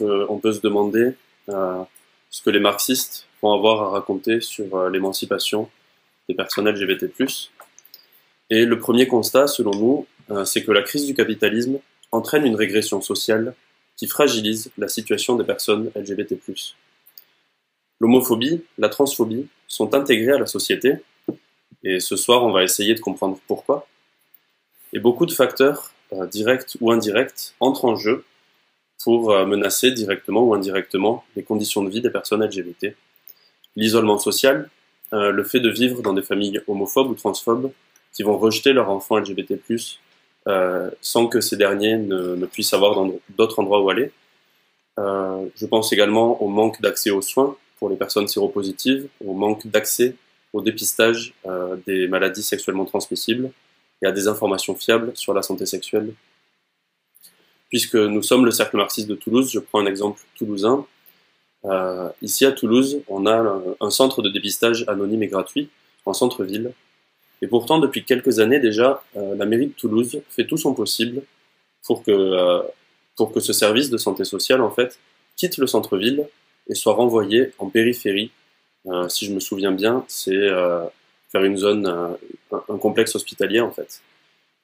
peut, 0.00 0.26
on 0.28 0.38
peut 0.38 0.52
se 0.52 0.60
demander 0.60 1.12
euh, 1.48 1.82
ce 2.30 2.42
que 2.42 2.50
les 2.50 2.60
marxistes 2.60 3.26
vont 3.42 3.52
avoir 3.52 3.82
à 3.82 3.90
raconter 3.90 4.40
sur 4.40 4.74
euh, 4.74 4.90
l'émancipation 4.90 5.68
des 6.28 6.34
personnes 6.34 6.68
LGBT+. 6.68 7.12
Et 8.50 8.64
le 8.64 8.78
premier 8.78 9.06
constat, 9.06 9.46
selon 9.46 9.72
nous, 9.72 10.06
euh, 10.30 10.44
c'est 10.44 10.64
que 10.64 10.72
la 10.72 10.82
crise 10.82 11.06
du 11.06 11.14
capitalisme 11.14 11.78
entraîne 12.12 12.46
une 12.46 12.56
régression 12.56 13.00
sociale 13.00 13.54
qui 13.96 14.06
fragilise 14.06 14.70
la 14.78 14.88
situation 14.88 15.36
des 15.36 15.44
personnes 15.44 15.90
LGBT+. 15.94 16.38
L'homophobie, 18.00 18.64
la 18.78 18.88
transphobie 18.88 19.48
sont 19.68 19.94
intégrées 19.94 20.32
à 20.32 20.38
la 20.38 20.46
société, 20.46 20.94
et 21.84 22.00
ce 22.00 22.16
soir 22.16 22.44
on 22.44 22.50
va 22.50 22.64
essayer 22.64 22.94
de 22.94 23.00
comprendre 23.00 23.38
pourquoi. 23.46 23.86
Et 24.92 24.98
beaucoup 24.98 25.26
de 25.26 25.32
facteurs, 25.32 25.92
euh, 26.12 26.26
directs 26.26 26.76
ou 26.80 26.90
indirects, 26.90 27.54
entrent 27.60 27.84
en 27.84 27.96
jeu 27.96 28.24
pour 29.02 29.30
euh, 29.30 29.46
menacer 29.46 29.90
directement 29.92 30.42
ou 30.42 30.54
indirectement 30.54 31.24
les 31.36 31.42
conditions 31.42 31.82
de 31.82 31.90
vie 31.90 32.00
des 32.00 32.10
personnes 32.10 32.44
LGBT. 32.44 32.94
L'isolement 33.76 34.18
social, 34.18 34.68
euh, 35.12 35.30
le 35.30 35.44
fait 35.44 35.60
de 35.60 35.70
vivre 35.70 36.02
dans 36.02 36.12
des 36.12 36.22
familles 36.22 36.60
homophobes 36.68 37.10
ou 37.10 37.14
transphobes 37.14 37.72
qui 38.12 38.22
vont 38.22 38.38
rejeter 38.38 38.72
leurs 38.72 38.90
enfants 38.90 39.18
LGBT+, 39.18 39.58
euh, 40.48 40.90
sans 41.00 41.28
que 41.28 41.40
ces 41.40 41.56
derniers 41.56 41.96
ne, 41.96 42.46
puissent 42.46 42.74
avoir 42.74 43.06
d'autres 43.30 43.58
endroits 43.58 43.82
où 43.82 43.90
aller. 43.90 44.10
Je 44.98 45.64
pense 45.64 45.94
également 45.94 46.42
au 46.42 46.48
manque 46.48 46.82
d'accès 46.82 47.10
aux 47.10 47.22
soins 47.22 47.56
pour 47.78 47.88
les 47.88 47.96
personnes 47.96 48.28
séropositives, 48.28 49.08
au 49.24 49.32
manque 49.32 49.66
d'accès 49.66 50.14
au 50.52 50.60
dépistage 50.60 51.32
des 51.86 52.06
maladies 52.06 52.42
sexuellement 52.42 52.84
transmissibles 52.84 53.50
et 54.02 54.06
à 54.06 54.12
des 54.12 54.28
informations 54.28 54.74
fiables 54.74 55.12
sur 55.14 55.32
la 55.32 55.40
santé 55.40 55.64
sexuelle. 55.64 56.12
Puisque 57.70 57.94
nous 57.94 58.22
sommes 58.22 58.44
le 58.44 58.50
cercle 58.50 58.76
marxiste 58.76 59.08
de 59.08 59.14
Toulouse, 59.14 59.50
je 59.50 59.60
prends 59.60 59.80
un 59.80 59.86
exemple 59.86 60.20
toulousain. 60.36 60.84
Euh, 61.64 62.08
ici 62.20 62.44
à 62.44 62.52
Toulouse, 62.52 63.00
on 63.08 63.26
a 63.26 63.62
un 63.80 63.90
centre 63.90 64.22
de 64.22 64.28
dépistage 64.28 64.84
anonyme 64.88 65.22
et 65.22 65.28
gratuit 65.28 65.68
en 66.04 66.12
centre-ville. 66.12 66.72
Et 67.42 67.46
pourtant, 67.46 67.78
depuis 67.78 68.04
quelques 68.04 68.38
années 68.38 68.58
déjà, 68.58 69.02
euh, 69.16 69.34
la 69.36 69.46
mairie 69.46 69.68
de 69.68 69.72
Toulouse 69.72 70.20
fait 70.28 70.46
tout 70.46 70.56
son 70.58 70.74
possible 70.74 71.22
pour 71.84 72.02
que, 72.02 72.10
euh, 72.10 72.60
pour 73.16 73.32
que 73.32 73.40
ce 73.40 73.52
service 73.52 73.88
de 73.88 73.96
santé 73.96 74.24
sociale, 74.24 74.60
en 74.60 74.70
fait, 74.70 74.98
quitte 75.36 75.56
le 75.56 75.66
centre-ville 75.66 76.26
et 76.68 76.74
soit 76.74 76.94
renvoyé 76.94 77.52
en 77.58 77.68
périphérie. 77.68 78.30
Euh, 78.86 79.08
si 79.08 79.26
je 79.26 79.32
me 79.32 79.40
souviens 79.40 79.72
bien, 79.72 80.04
c'est 80.08 80.34
euh, 80.34 80.84
faire 81.30 81.44
une 81.44 81.56
zone, 81.56 81.86
un, 81.86 82.16
un 82.52 82.78
complexe 82.78 83.14
hospitalier, 83.14 83.60
en 83.60 83.70
fait. 83.70 84.02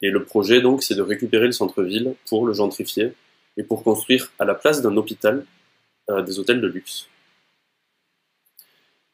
Et 0.03 0.11
le 0.11 0.25
projet, 0.25 0.61
donc, 0.61 0.83
c'est 0.83 0.95
de 0.95 1.03
récupérer 1.03 1.47
le 1.47 1.53
centre-ville 1.53 2.15
pour 2.29 2.47
le 2.47 2.53
gentrifier 2.53 3.13
et 3.57 3.63
pour 3.63 3.83
construire 3.83 4.33
à 4.39 4.45
la 4.45 4.55
place 4.55 4.83
d'un 4.83 4.97
hôpital 4.97 5.45
euh, 6.11 6.23
des 6.23 6.39
hôtels 6.39 6.61
de 6.61 6.67
luxe. 6.67 7.09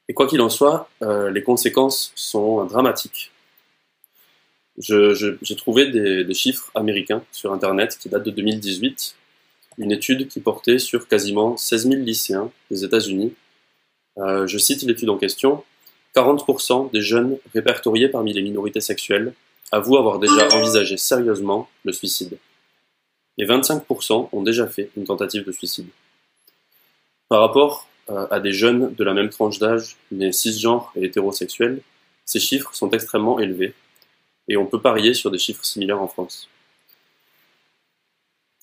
Et 0.09 0.15
quoi 0.15 0.27
qu'il 0.27 0.41
en 0.41 0.49
soit, 0.49 0.91
euh, 1.03 1.31
les 1.31 1.43
conséquences 1.43 2.13
sont 2.17 2.65
dramatiques. 2.65 3.31
J'ai 4.79 5.57
trouvé 5.57 5.91
des, 5.91 6.25
des, 6.25 6.35
chiffres 6.35 6.71
américains 6.75 7.23
sur 7.31 7.53
Internet 7.53 7.99
qui 8.01 8.09
datent 8.09 8.25
de 8.25 8.31
2018, 8.31 9.17
une 9.79 9.93
étude 9.93 10.29
qui 10.29 10.41
portait 10.41 10.79
sur 10.79 11.09
quasiment 11.09 11.57
16 11.57 11.89
000 11.89 12.03
lycéens 12.03 12.51
des 12.71 12.85
États-Unis. 12.85 13.35
Euh, 14.19 14.47
je 14.47 14.59
cite 14.59 14.83
l'étude 14.83 15.11
en 15.11 15.19
question. 15.19 15.65
40% 16.15 16.91
des 16.91 17.01
jeunes 17.01 17.39
répertoriés 17.55 18.09
parmi 18.09 18.33
les 18.33 18.43
minorités 18.43 18.81
sexuelles 18.81 19.33
avouent 19.73 19.97
avoir 19.97 20.19
déjà 20.19 20.49
envisagé 20.55 20.97
sérieusement 20.97 21.69
le 21.85 21.93
suicide. 21.93 22.39
Et 23.39 23.47
25% 23.47 24.29
ont 24.31 24.43
déjà 24.43 24.67
fait 24.67 24.91
une 24.97 25.05
tentative 25.05 25.45
de 25.45 25.53
suicide. 25.53 25.89
Par 27.29 27.41
rapport 27.41 27.89
euh, 28.11 28.27
à 28.31 28.41
des 28.41 28.53
jeunes 28.53 28.95
de 28.95 29.05
la 29.05 29.15
même 29.15 29.31
tranche 29.31 29.59
d'âge, 29.59 29.97
mais 30.11 30.33
cisgenres 30.33 30.93
et 30.95 31.05
hétérosexuels, 31.07 31.81
ces 32.27 32.39
chiffres 32.39 32.75
sont 32.75 32.91
extrêmement 32.91 33.41
élevés, 33.41 33.75
et 34.49 34.57
on 34.57 34.67
peut 34.67 34.81
parier 34.81 35.15
sur 35.15 35.31
des 35.31 35.39
chiffres 35.39 35.65
similaires 35.65 36.03
en 36.03 36.09
France. 36.09 36.49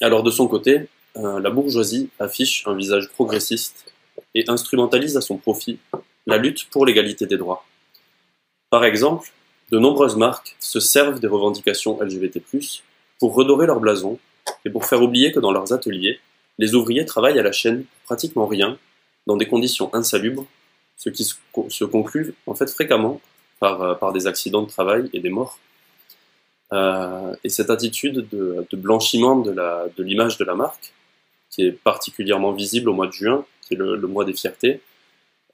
Alors 0.01 0.23
de 0.23 0.31
son 0.31 0.47
côté, 0.47 0.87
euh, 1.17 1.39
la 1.39 1.49
bourgeoisie 1.49 2.09
affiche 2.19 2.65
un 2.67 2.75
visage 2.75 3.09
progressiste 3.09 3.91
et 4.35 4.45
instrumentalise 4.47 5.17
à 5.17 5.21
son 5.21 5.37
profit 5.37 5.79
la 6.27 6.37
lutte 6.37 6.69
pour 6.69 6.85
l'égalité 6.85 7.25
des 7.25 7.37
droits. 7.37 7.65
Par 8.69 8.85
exemple, 8.85 9.31
de 9.71 9.79
nombreuses 9.79 10.15
marques 10.15 10.55
se 10.59 10.79
servent 10.79 11.19
des 11.19 11.27
revendications 11.27 12.01
LGBT+, 12.01 12.41
pour 13.19 13.35
redorer 13.35 13.67
leur 13.67 13.79
blason 13.79 14.17
et 14.65 14.69
pour 14.69 14.85
faire 14.85 15.01
oublier 15.01 15.31
que 15.31 15.39
dans 15.39 15.51
leurs 15.51 15.73
ateliers, 15.73 16.19
les 16.57 16.75
ouvriers 16.75 17.05
travaillent 17.05 17.39
à 17.39 17.43
la 17.43 17.51
chaîne 17.51 17.85
pratiquement 18.05 18.47
rien, 18.47 18.77
dans 19.27 19.37
des 19.37 19.47
conditions 19.47 19.93
insalubres, 19.93 20.45
ce 20.97 21.09
qui 21.09 21.23
se 21.23 21.85
conclut 21.85 22.33
en 22.47 22.55
fait 22.55 22.69
fréquemment 22.69 23.21
par, 23.59 23.81
euh, 23.81 23.95
par 23.95 24.11
des 24.11 24.27
accidents 24.27 24.63
de 24.63 24.69
travail 24.69 25.09
et 25.13 25.19
des 25.19 25.29
morts. 25.29 25.59
Euh, 26.71 27.33
et 27.43 27.49
cette 27.49 27.69
attitude 27.69 28.27
de, 28.31 28.65
blanchiment 28.73 29.37
de 29.37 30.03
l'image 30.03 30.37
de, 30.37 30.45
la 30.45 30.55
marque, 30.55 30.93
qui 31.49 31.63
est 31.63 31.71
particulièrement 31.71 32.51
visible 32.51 32.89
au 32.89 32.93
mois 32.93 33.07
de 33.07 33.11
juin, 33.11 33.45
qui 33.67 33.73
est 33.73 33.77
le, 33.77 33.97
mois 34.07 34.25
des 34.25 34.33
fiertés, 34.33 34.81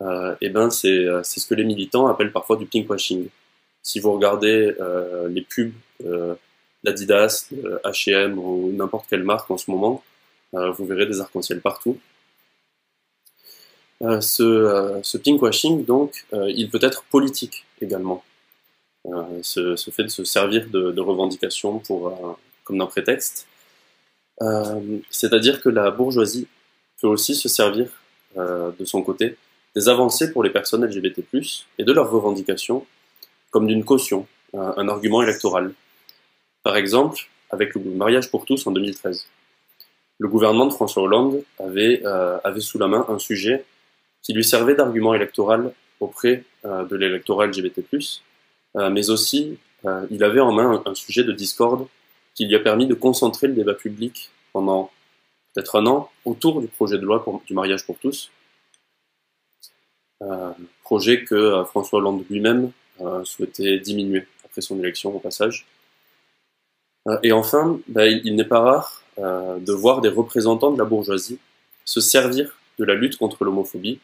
euh, 0.02 0.36
eh 0.42 0.50
ben 0.50 0.70
c'est 0.70 1.06
ce 1.24 1.48
que 1.48 1.56
les 1.56 1.64
militants 1.64 2.08
appellent 2.08 2.34
parfois 2.34 2.58
du 2.58 2.66
pinkwashing. 2.66 3.30
Si 3.86 4.00
vous 4.00 4.14
regardez 4.14 4.76
euh, 4.80 5.30
les 5.30 5.44
pubs 5.44 5.72
euh, 6.04 6.34
d'Adidas, 6.84 7.52
H&M 7.84 8.40
ou 8.40 8.72
n'importe 8.74 9.06
quelle 9.08 9.24
marque 9.24 9.52
en 9.52 9.60
ce 9.60 9.70
moment, 9.70 10.04
vous 10.54 10.86
verrez 10.86 11.06
des 11.06 11.20
arcs-en-ciel 11.20 11.60
partout. 11.60 12.00
Ce, 14.00 15.18
pinkwashing, 15.18 15.84
donc, 15.84 16.26
il 16.32 16.70
peut 16.70 16.80
être 16.82 17.04
politique 17.04 17.66
également. 17.82 18.24
Ce, 19.42 19.76
ce, 19.76 19.92
fait 19.92 20.04
de 20.04 20.08
se 20.08 20.24
servir 20.24 20.70
de, 20.70 20.92
de 20.92 21.02
revendications 21.02 21.80
pour, 21.80 22.38
comme 22.64 22.78
d'un 22.78 22.86
prétexte. 22.86 23.48
C'est-à-dire 25.10 25.62
que 25.62 25.68
la 25.68 25.92
bourgeoisie 25.92 26.48
peut 27.02 27.08
aussi 27.08 27.36
se 27.36 27.50
servir 27.50 27.90
de 28.38 28.86
son 28.86 29.02
côté 29.02 29.36
des 29.76 29.90
avancées 29.90 30.32
pour 30.32 30.42
les 30.42 30.52
personnes 30.52 30.86
LGBT+, 30.86 31.22
et 31.78 31.84
de 31.84 31.92
leurs 31.92 32.10
revendications, 32.10 32.86
comme 33.56 33.68
d'une 33.68 33.86
caution, 33.86 34.28
un, 34.54 34.90
argument 34.90 35.22
électoral. 35.22 35.72
Par 36.62 36.76
exemple, 36.76 37.20
avec 37.50 37.74
le 37.74 37.80
mariage 37.80 38.30
pour 38.30 38.44
tous 38.44 38.68
en 38.68 38.72
2013 38.72 39.28
le 40.18 40.28
gouvernement 40.28 40.66
de 40.66 40.74
François 40.74 41.04
Hollande 41.04 41.42
avait, 41.58 42.02
euh, 42.04 42.38
avait 42.44 42.60
sous 42.60 42.78
la 42.78 42.90
main 42.90 43.06
un 43.08 43.18
sujet 43.18 43.64
qui 44.22 44.34
lui 44.34 44.44
servait 44.44 44.76
d'argument 44.76 45.14
électoral 45.14 45.72
auprès 46.02 46.44
euh, 46.66 46.84
de 46.84 46.98
l'électorat 46.98 47.48
LGBT+, 47.48 47.82
euh, 48.76 48.90
mais 48.90 49.10
aussi 49.10 49.58
il 50.12 50.24
avait 50.26 50.42
en 50.42 50.52
main 50.52 50.84
un, 50.86 50.96
sujet 50.96 51.24
de 51.24 51.32
discorde 51.32 51.88
qui 52.34 52.46
lui 52.48 52.56
a 52.56 52.60
permis 52.60 52.88
de 52.88 52.94
concentrer 52.94 53.48
le 53.48 53.54
débat 53.54 53.76
public 53.76 54.32
pendant 54.52 54.92
peut-être 55.54 55.78
un 55.80 55.86
an 55.86 56.10
autour 56.26 56.60
du 56.60 56.68
projet 56.68 56.98
de 56.98 57.06
loi 57.06 57.24
du 57.48 57.54
mariage 57.54 57.86
pour 57.86 57.98
tous, 58.00 58.32
projet 60.84 61.24
que 61.24 61.64
François 61.66 62.00
Hollande 62.00 62.26
lui-même 62.30 62.74
souhaitait 63.24 63.80
diminuer 63.80 64.28
après 64.46 64.62
son 64.62 64.80
élection 64.80 65.16
au 65.16 65.20
passage. 65.20 65.66
et 67.24 67.32
enfin, 67.32 67.80
bah, 67.88 68.08
il, 68.08 68.36
n'est 68.36 68.46
pas 68.46 68.62
rare 68.62 69.04
euh, 69.18 69.60
de 69.60 69.72
voir 69.72 70.02
des 70.02 70.10
représentants 70.10 70.72
de 70.72 70.78
la 70.78 70.86
bourgeoisie 70.86 71.40
se 71.86 72.02
servir 72.02 72.58
de 72.80 72.84
la 72.84 72.96
lutte 72.96 73.18
contre 73.18 73.46
l'homophobie 73.46 74.00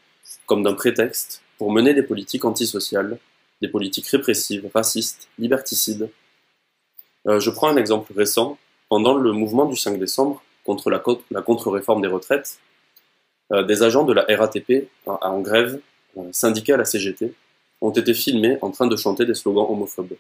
comme 0.46 0.63
d'un 0.63 0.74
prétexte 0.74 1.41
pour 1.57 1.72
mener 1.72 1.94
des 1.94 2.03
politiques 2.03 2.46
antisociales, 2.46 3.18
des 3.62 3.68
politiques 3.68 4.07
répressives, 4.07 4.69
racistes, 4.74 5.28
liberticides. 5.38 6.09
Euh, 7.28 7.40
je 7.40 7.50
prends 7.50 7.69
un 7.69 7.78
exemple 7.78 8.13
récent. 8.13 8.58
Pendant 8.90 9.16
le 9.16 9.31
mouvement 9.31 9.66
du 9.66 9.75
5 9.78 10.00
décembre 10.00 10.44
contre 10.66 10.90
la, 10.90 11.00
contre-réforme 11.00 12.02
des 12.02 12.08
retraites, 12.08 12.59
euh, 13.52 13.63
des 13.63 13.84
agents 13.84 14.03
de 14.03 14.14
la 14.14 14.26
RATP 14.29 14.90
en, 15.05 15.17
en 15.22 15.40
grève, 15.40 15.79
euh, 16.17 16.29
syndicat 16.32 16.76
à 16.76 16.78
la 16.78 16.85
CGT, 16.85 17.34
ont 17.81 17.91
été 17.91 18.13
filmés 18.13 18.57
en 18.61 18.72
train 18.72 18.87
de 18.87 18.95
chanter 18.95 19.25
des 19.25 19.33
slogans 19.33 19.66
homophobes. 19.69 20.16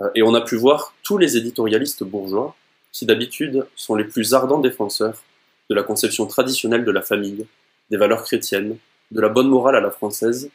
Euh, 0.00 0.10
et 0.14 0.22
on 0.22 0.34
a 0.34 0.40
pu 0.40 0.56
voir 0.56 0.94
tous 1.02 1.18
les 1.18 1.36
éditorialistes 1.36 2.04
bourgeois 2.04 2.54
qui 2.92 3.06
d'habitude 3.06 3.66
sont 3.76 3.94
les 3.94 4.04
plus 4.04 4.34
ardents 4.34 4.60
défenseurs 4.60 5.22
de 5.70 5.74
la 5.74 5.82
conception 5.82 6.26
traditionnelle 6.26 6.84
de 6.84 6.90
la 6.90 7.02
famille, 7.02 7.46
des 7.90 7.96
valeurs 7.96 8.24
chrétiennes, 8.24 8.78
de 9.10 9.20
la 9.20 9.28
bonne 9.28 9.48
morale 9.48 9.76
à 9.76 9.80
la 9.80 9.90
française, 9.90 10.50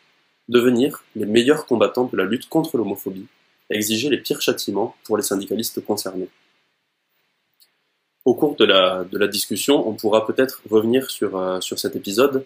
devenir 0.49 1.03
les 1.15 1.25
meilleurs 1.25 1.65
combattants 1.65 2.09
de 2.11 2.17
la 2.17 2.25
lutte 2.25 2.49
contre 2.49 2.77
l'homophobie 2.77 3.27
exiger 3.69 4.09
les 4.09 4.17
pires 4.17 4.41
châtiments 4.41 4.95
pour 5.03 5.17
les 5.17 5.23
syndicalistes 5.23 5.83
concernés. 5.83 6.29
Au 8.25 8.35
cours 8.35 8.55
de 8.55 8.65
la, 8.65 9.03
de 9.03 9.17
la 9.17 9.27
discussion, 9.27 9.87
on 9.87 9.93
pourra 9.93 10.25
peut-être 10.25 10.61
revenir 10.69 11.09
sur, 11.11 11.37
euh, 11.37 11.59
sur 11.59 11.77
cet 11.77 11.95
épisode 11.95 12.45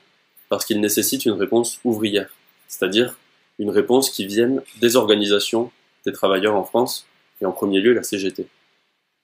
parce 0.50 0.66
qu'il 0.66 0.82
nécessite 0.82 1.26
une 1.26 1.34
réponse 1.34 1.80
ouvrière, 1.84 2.30
c'est-à-dire 2.68 3.18
une 3.60 3.70
réponse 3.70 4.10
qui 4.10 4.26
vienne 4.26 4.62
des 4.80 4.96
organisations 4.96 5.72
des 6.06 6.14
travailleurs 6.14 6.56
en 6.56 6.64
France 6.64 7.06
et 7.42 7.46
en 7.46 7.52
premier 7.52 7.82
lieu 7.82 7.94
la 7.94 8.04
CGT. 8.04 8.48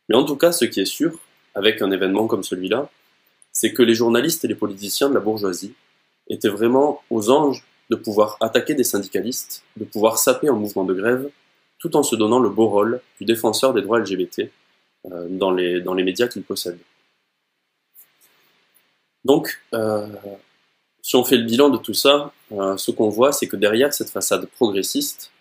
Mais 0.09 0.15
en 0.15 0.25
tout 0.25 0.35
cas, 0.35 0.51
ce 0.51 0.65
qui 0.65 0.81
est 0.81 0.85
sûr, 0.85 1.19
avec 1.56 1.81
un 1.81 1.91
événement 1.91 2.27
comme 2.27 2.44
celui-là, 2.44 2.89
c'est 3.51 3.74
que 3.74 3.83
les 3.83 3.94
journalistes 3.94 4.44
et 4.44 4.47
les 4.47 4.56
politiciens 4.56 5.09
de 5.09 5.13
la 5.13 5.19
bourgeoisie 5.19 5.74
étaient 6.27 6.50
vraiment 6.50 7.01
aux 7.09 7.30
anges 7.30 7.63
de 7.89 7.95
pouvoir 7.95 8.38
attaquer 8.41 8.74
des 8.74 8.83
syndicalistes, 8.83 9.63
de 9.77 9.85
pouvoir 9.85 10.18
saper 10.18 10.50
un 10.50 10.53
mouvement 10.53 10.83
de 10.83 10.94
grève, 10.94 11.30
tout 11.80 11.95
en 11.95 12.03
se 12.03 12.15
donnant 12.15 12.39
le 12.39 12.50
beau 12.50 12.68
rôle 12.68 13.01
du 13.19 13.25
défenseur 13.25 13.74
des 13.74 13.81
droits 13.81 14.00
LGBT 14.00 14.50
euh, 15.06 15.27
dans, 15.30 15.51
les, 15.51 15.81
dans 15.81 15.94
les 15.94 16.03
médias 16.03 16.27
qu'ils 16.27 16.44
possèdent. 16.44 16.80
Donc, 19.25 19.62
euh, 19.74 20.07
si 21.04 21.18
on 21.18 21.26
fait 21.26 21.36
le 21.36 21.44
bilan 21.44 21.70
de 21.70 21.78
tout 21.78 21.94
ça, 21.94 22.32
euh, 22.54 22.78
ce 22.78 22.90
qu'on 22.90 23.10
voit, 23.10 23.34
c'est 23.34 23.48
que 23.48 23.58
derrière 23.58 23.94
cette 23.94 24.10
façade 24.10 24.48
progressiste, 24.48 25.32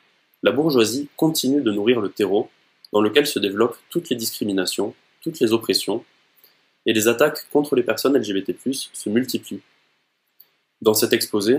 la 0.42 0.50
bourgeoisie 0.50 1.08
continue 1.16 1.62
de 1.62 1.70
nourrir 1.70 2.00
le 2.00 2.10
terreau 2.10 2.50
dans 2.92 3.00
lequel 3.00 3.28
se 3.28 3.38
développent 3.38 3.78
toutes 3.88 4.10
les 4.10 4.16
discriminations, 4.16 4.92
toutes 5.22 5.38
les 5.38 5.52
oppressions, 5.52 6.04
et 6.84 6.92
les 6.92 7.06
attaques 7.06 7.48
contre 7.52 7.76
les 7.76 7.84
personnes 7.84 8.18
LGBT+, 8.18 8.56
se 8.72 9.08
multiplient. 9.08 9.62
Dans 10.82 10.94
cet 10.94 11.12
exposé, 11.12 11.58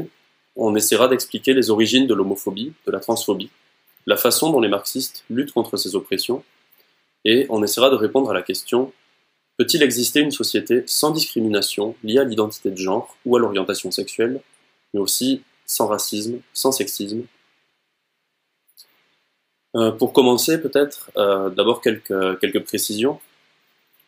on 0.57 0.75
essaiera 0.75 1.07
d'expliquer 1.07 1.53
les 1.53 1.69
origines 1.69 2.05
de 2.05 2.13
l'homophobie, 2.13 2.73
de 2.85 2.91
la 2.91 2.99
transphobie, 2.99 3.49
la 4.05 4.17
façon 4.17 4.51
dont 4.51 4.59
les 4.59 4.67
marxistes 4.67 5.23
luttent 5.29 5.53
contre 5.53 5.77
ces 5.77 5.95
oppressions, 5.95 6.43
et 7.23 7.45
on 7.47 7.63
essaiera 7.63 7.89
de 7.89 7.95
répondre 7.95 8.29
à 8.29 8.33
la 8.33 8.41
question 8.41 8.91
peut-il 9.57 9.83
exister 9.83 10.19
une 10.19 10.31
société 10.31 10.83
sans 10.87 11.11
discrimination 11.11 11.95
liée 12.03 12.19
à 12.19 12.23
l'identité 12.23 12.71
de 12.71 12.77
genre 12.77 13.15
ou 13.25 13.35
à 13.35 13.39
l'orientation 13.39 13.91
sexuelle, 13.91 14.41
mais 14.93 14.99
aussi 14.99 15.43
sans 15.65 15.87
racisme, 15.87 16.39
sans 16.53 16.71
sexisme? 16.71 17.23
Euh, 19.75 19.91
Pour 19.91 20.13
commencer, 20.13 20.61
peut-être, 20.61 21.11
euh, 21.17 21.49
d'abord 21.49 21.81
quelques, 21.81 22.39
quelques 22.39 22.63
précisions. 22.63 23.19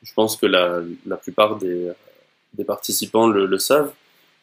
Je 0.03 0.13
pense 0.13 0.37
que 0.37 0.45
la, 0.45 0.81
la 1.05 1.17
plupart 1.17 1.57
des, 1.57 1.91
des 2.53 2.63
participants 2.63 3.27
le, 3.27 3.45
le 3.45 3.57
savent. 3.57 3.93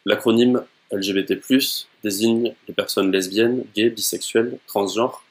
L'acronyme 0.05 0.65
LGBT+, 0.91 1.41
désigne 2.03 2.55
les 2.67 2.75
personnes 2.75 3.11
lesbiennes, 3.13 3.65
gays, 3.75 3.91
bisexuelles, 3.91 4.59
transgenres. 4.67 5.25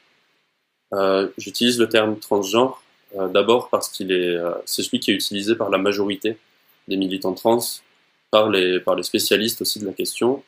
Euh, 0.93 1.27
J'utilise 1.37 1.79
le 1.79 1.87
terme 1.89 2.17
transgenre 2.17 2.80
d'abord 3.15 3.69
parce 3.69 3.89
qu'il 3.89 4.11
est, 4.11 4.35
euh, 4.35 4.53
c'est 4.65 4.83
celui 4.83 4.99
qui 4.99 5.11
est 5.11 5.13
utilisé 5.13 5.55
par 5.55 5.69
la 5.69 5.77
majorité 5.77 6.37
des 6.87 6.97
militants 6.97 7.33
trans, 7.33 7.59
par 8.31 8.49
les, 8.49 8.79
par 8.79 8.95
les 8.95 9.03
spécialistes 9.03 9.61
aussi 9.61 9.79
de 9.79 9.85
la 9.85 9.93
question, 9.93 10.43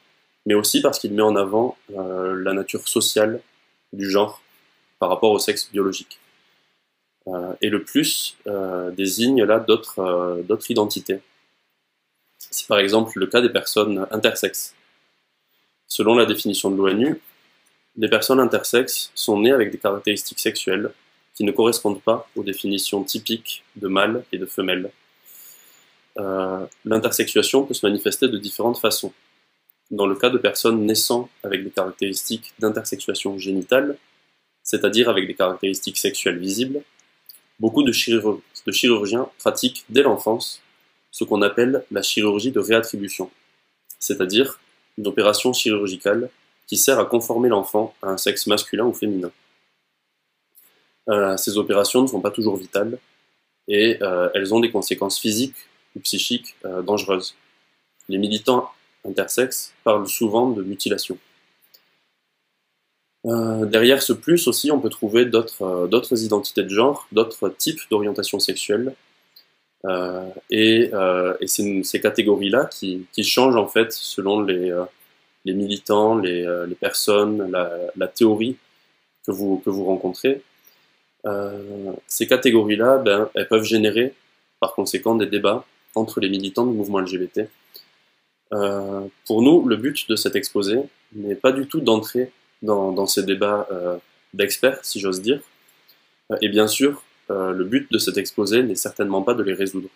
mais 0.46 0.54
aussi 0.54 0.82
parce 0.82 1.00
qu'il 1.00 1.14
met 1.14 1.22
en 1.22 1.36
avant 1.36 1.78
euh, 1.96 2.42
la 2.44 2.54
nature 2.54 2.88
sociale 2.88 3.42
du 3.92 4.10
genre 4.10 4.42
par 5.00 5.10
rapport 5.10 5.32
au 5.32 5.40
sexe 5.40 5.70
biologique. 5.72 6.20
Euh, 7.28 7.54
et 7.62 7.70
le 7.70 7.84
plus 7.84 8.38
désigne 8.98 9.44
là 9.44 9.60
d'autres 9.60 10.44
d'autres 10.44 10.70
identités. 10.70 11.22
C'est 12.38 12.68
par 12.68 12.80
exemple 12.80 13.18
le 13.18 13.28
cas 13.28 13.42
des 13.42 13.50
personnes 13.50 14.06
intersexes. 14.12 14.76
Selon 15.88 16.16
la 16.16 16.26
définition 16.26 16.70
de 16.72 16.78
l'ONU, 16.78 17.22
les 17.96 18.10
personnes 18.10 18.40
intersexes 18.40 19.12
sont 19.16 19.40
nées 19.40 19.52
avec 19.52 19.72
des 19.72 19.78
caractéristiques 19.78 20.40
sexuelles 20.40 20.92
qui 21.34 21.44
ne 21.44 21.52
correspondent 21.52 22.02
pas 22.02 22.28
aux 22.36 22.44
définitions 22.44 23.04
typiques 23.04 23.64
de 23.76 23.88
mâle 23.88 24.24
et 24.32 24.38
de 24.38 24.46
femelle. 24.46 24.92
Euh, 26.20 26.66
L'intersexuation 26.86 27.66
peut 27.66 27.74
se 27.74 27.86
manifester 27.86 28.28
de 28.28 28.38
différentes 28.38 28.78
façons. 28.78 29.14
Dans 29.92 30.06
le 30.06 30.16
cas 30.16 30.30
de 30.30 30.38
personnes 30.38 30.86
naissant 30.86 31.30
avec 31.44 31.64
des 31.64 31.72
caractéristiques 31.72 32.54
d'intersexuation 32.60 33.38
génitale, 33.38 33.98
c'est-à-dire 34.64 35.10
avec 35.10 35.28
des 35.28 35.34
caractéristiques 35.34 35.98
sexuelles 35.98 36.40
visibles, 36.40 36.82
beaucoup 37.60 37.84
de, 37.84 37.92
de 37.92 38.72
chirurgiens 38.72 39.28
pratiquent 39.40 39.86
dès 39.90 40.04
l'enfance 40.04 40.62
ce 41.12 41.24
qu'on 41.24 41.42
appelle 41.42 41.86
la 41.92 42.02
chirurgie 42.02 42.52
de 42.52 42.60
réattribution, 42.60 43.30
c'est-à-dire 44.00 44.60
une 44.98 45.08
opération 45.08 45.54
chirurgicale 45.54 46.30
qui 46.66 46.78
sert 46.78 47.00
à 47.00 47.06
conformer 47.06 47.50
l'enfant 47.50 47.94
à 48.02 48.10
un 48.10 48.18
sexe 48.18 48.48
masculin 48.48 48.86
ou 48.86 48.94
féminin. 48.94 49.32
Euh, 51.10 51.36
ces 51.38 51.58
opérations 51.58 52.02
ne 52.02 52.08
sont 52.08 52.22
pas 52.22 52.32
toujours 52.32 52.56
vitales 52.56 52.98
et 53.68 53.98
euh, 54.02 54.30
elles 54.34 54.54
ont 54.54 54.60
des 54.60 54.72
conséquences 54.72 55.20
physiques 55.20 55.56
ou 55.96 56.00
psychiques 56.00 56.56
euh, 56.66 56.82
dangereuses. 56.82 57.36
Les 58.08 58.18
militants 58.18 58.70
intersexes 59.06 59.74
parlent 59.84 60.08
souvent 60.08 60.50
de 60.50 60.64
mutilation. 60.64 61.18
derrière 63.26 64.02
ce 64.02 64.14
plus 64.14 64.48
aussi, 64.48 64.72
on 64.72 64.80
peut 64.80 64.90
trouver 64.90 65.26
d'autres 65.26 66.24
identités 66.24 66.64
de 66.64 66.70
genre, 66.70 67.08
d'autres 67.12 67.50
types 67.50 67.82
d'orientation 67.90 68.40
sexuelle. 68.40 68.96
et, 70.50 70.92
et 71.42 71.48
ces 71.48 72.02
catégories-là 72.02 72.66
qui, 72.66 73.06
qui, 73.14 73.24
changent 73.24 73.58
en 73.58 73.68
fait 73.68 73.92
selon 73.92 74.42
les, 74.42 74.74
les 75.46 75.54
militants, 75.54 76.18
les, 76.18 76.42
les 76.68 76.76
personnes, 76.76 77.52
la, 77.52 77.72
la, 77.96 78.08
théorie 78.08 78.58
que 79.26 79.32
vous, 79.32 79.62
que 79.64 79.70
vous 79.70 79.86
rencontrez. 79.86 80.42
Euh, 81.26 81.94
ces 82.08 82.28
catégories-là, 82.28 82.98
ben, 82.98 83.30
elles 83.34 83.48
peuvent 83.48 83.64
générer 83.64 84.14
par 84.60 84.74
conséquent 84.74 85.16
des 85.16 85.26
débats 85.26 85.66
entre 85.96 86.20
les 86.20 86.30
militants 86.30 86.66
du 86.66 86.76
mouvement 86.76 87.00
LGBT. 87.00 87.50
Euh, 88.54 89.02
pour 89.26 89.42
nous, 89.42 89.68
le 89.68 89.76
but 89.78 90.10
de 90.10 90.16
cet 90.16 90.36
exposé 90.36 90.80
n'est 91.16 91.36
pas 91.36 91.52
du 91.52 91.68
tout 91.68 91.80
d'entrer 91.80 92.32
dans, 92.62 92.92
dans, 92.92 93.08
ces 93.08 93.24
débats 93.24 93.68
euh, 93.72 93.98
d'experts, 94.34 94.80
si 94.84 95.00
j'ose 95.00 95.22
dire. 95.22 95.42
Euh, 96.32 96.38
et 96.42 96.50
bien 96.50 96.68
sûr, 96.68 97.04
euh, 97.30 97.52
le 97.52 97.64
but 97.64 97.92
de 97.92 97.98
cet 97.98 98.18
exposé 98.18 98.64
n'est 98.64 98.76
certainement 98.76 99.22
pas 99.22 99.34
de 99.34 99.44
les 99.44 99.54
résoudre. 99.54 99.90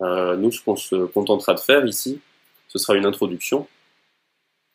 nous, 0.00 0.50
ce 0.52 0.62
qu'on 0.62 0.76
se 0.76 1.06
contentera 1.06 1.54
de 1.54 1.60
faire 1.60 1.86
ici, 1.86 2.20
ce 2.68 2.78
sera 2.78 2.96
une 2.96 3.06
introduction 3.06 3.66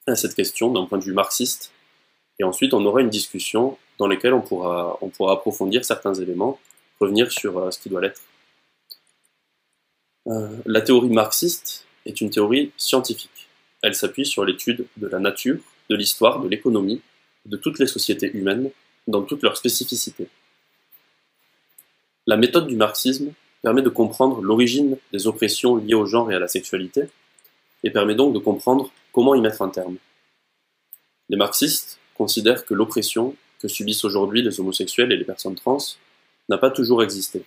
à 0.07 0.15
cette 0.15 0.33
question 0.33 0.71
d'un 0.71 0.85
point 0.85 0.97
de 0.97 1.03
vue 1.03 1.13
marxiste, 1.13 1.71
et 2.39 2.43
ensuite 2.43 2.73
on 2.73 2.85
aura 2.85 3.01
une 3.01 3.09
discussion 3.09 3.77
dans 3.97 4.07
lesquels 4.07 4.33
on 4.33 4.41
pourra, 4.41 4.97
on 5.01 5.09
pourra 5.09 5.33
approfondir 5.33 5.83
certains 5.83 6.13
éléments, 6.13 6.59
revenir 6.99 7.31
sur 7.31 7.57
euh, 7.57 7.71
ce 7.71 7.79
qui 7.79 7.89
doit 7.89 8.01
l'être. 8.01 8.21
Euh, 10.27 10.57
la 10.65 10.81
théorie 10.81 11.09
marxiste 11.09 11.85
est 12.05 12.21
une 12.21 12.29
théorie 12.29 12.71
scientifique. 12.77 13.49
Elle 13.81 13.95
s'appuie 13.95 14.25
sur 14.25 14.45
l'étude 14.45 14.85
de 14.97 15.07
la 15.07 15.19
nature, 15.19 15.59
de 15.89 15.95
l'histoire, 15.95 16.39
de 16.39 16.47
l'économie, 16.47 17.01
de 17.45 17.57
toutes 17.57 17.79
les 17.79 17.87
sociétés 17.87 18.31
humaines, 18.33 18.69
dans 19.07 19.23
toutes 19.23 19.41
leurs 19.41 19.57
spécificités. 19.57 20.27
La 22.27 22.37
méthode 22.37 22.67
du 22.67 22.75
marxisme 22.75 23.33
permet 23.61 23.81
de 23.81 23.89
comprendre 23.89 24.41
l'origine 24.41 24.97
des 25.11 25.27
oppressions 25.27 25.77
liées 25.77 25.95
au 25.95 26.05
genre 26.05 26.31
et 26.31 26.35
à 26.35 26.39
la 26.39 26.47
sexualité, 26.47 27.03
et 27.83 27.91
permet 27.91 28.15
donc 28.15 28.33
de 28.33 28.39
comprendre 28.39 28.91
comment 29.11 29.35
y 29.35 29.41
mettre 29.41 29.61
un 29.61 29.69
terme. 29.69 29.97
Les 31.29 31.37
marxistes 31.37 31.99
considèrent 32.19 32.65
que 32.65 32.73
l'oppression 32.73 33.33
que 33.61 33.69
subissent 33.69 34.03
aujourd'hui 34.03 34.41
les 34.41 34.59
homosexuels 34.59 35.11
et 35.13 35.17
les 35.17 35.23
personnes 35.23 35.55
trans 35.55 35.77
n'a 36.49 36.57
pas 36.57 36.69
toujours 36.69 37.01
existé. 37.01 37.43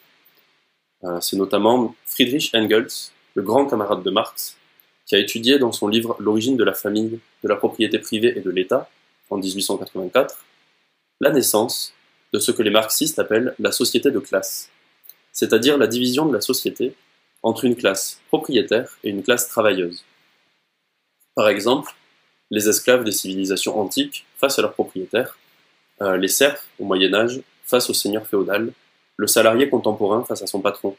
Euh, 1.04 1.20
c'est 1.20 1.36
notamment 1.36 1.94
Friedrich 2.06 2.50
Engels, 2.54 3.10
le 3.34 3.42
grand 3.42 3.66
camarade 3.66 4.02
de 4.02 4.10
Marx, 4.10 4.56
qui 5.04 5.14
a 5.14 5.18
étudié 5.18 5.58
dans 5.58 5.72
son 5.72 5.88
livre 5.88 6.16
L'origine 6.18 6.56
de 6.56 6.64
la 6.64 6.72
famille, 6.72 7.20
de 7.42 7.48
la 7.48 7.56
propriété 7.56 7.98
privée 7.98 8.32
et 8.34 8.40
de 8.40 8.50
l'État, 8.50 8.88
en 9.28 9.36
1884, 9.36 10.42
la 11.20 11.30
naissance 11.30 11.92
de 12.32 12.38
ce 12.38 12.50
que 12.50 12.62
les 12.62 12.70
marxistes 12.70 13.18
appellent 13.18 13.54
la 13.58 13.72
société 13.72 14.10
de 14.10 14.20
classe, 14.20 14.70
c'est-à-dire 15.32 15.76
la 15.76 15.86
division 15.86 16.24
de 16.24 16.32
la 16.32 16.40
société 16.40 16.94
entre 17.42 17.66
une 17.66 17.76
classe 17.76 18.20
propriétaire 18.28 18.96
et 19.04 19.10
une 19.10 19.22
classe 19.22 19.48
travailleuse. 19.48 20.02
Par 21.34 21.48
exemple, 21.48 21.94
les 22.50 22.68
esclaves 22.68 23.04
des 23.04 23.12
civilisations 23.12 23.78
antiques 23.78 24.24
face 24.42 24.58
à 24.58 24.62
leurs 24.62 24.74
propriétaires, 24.74 25.38
euh, 26.02 26.16
les 26.16 26.26
serfs 26.26 26.64
au 26.80 26.84
Moyen 26.84 27.14
Âge 27.14 27.40
face 27.64 27.88
au 27.88 27.94
seigneur 27.94 28.26
féodal, 28.26 28.72
le 29.16 29.26
salarié 29.28 29.68
contemporain 29.68 30.24
face 30.24 30.42
à 30.42 30.48
son 30.48 30.60
patron. 30.60 30.96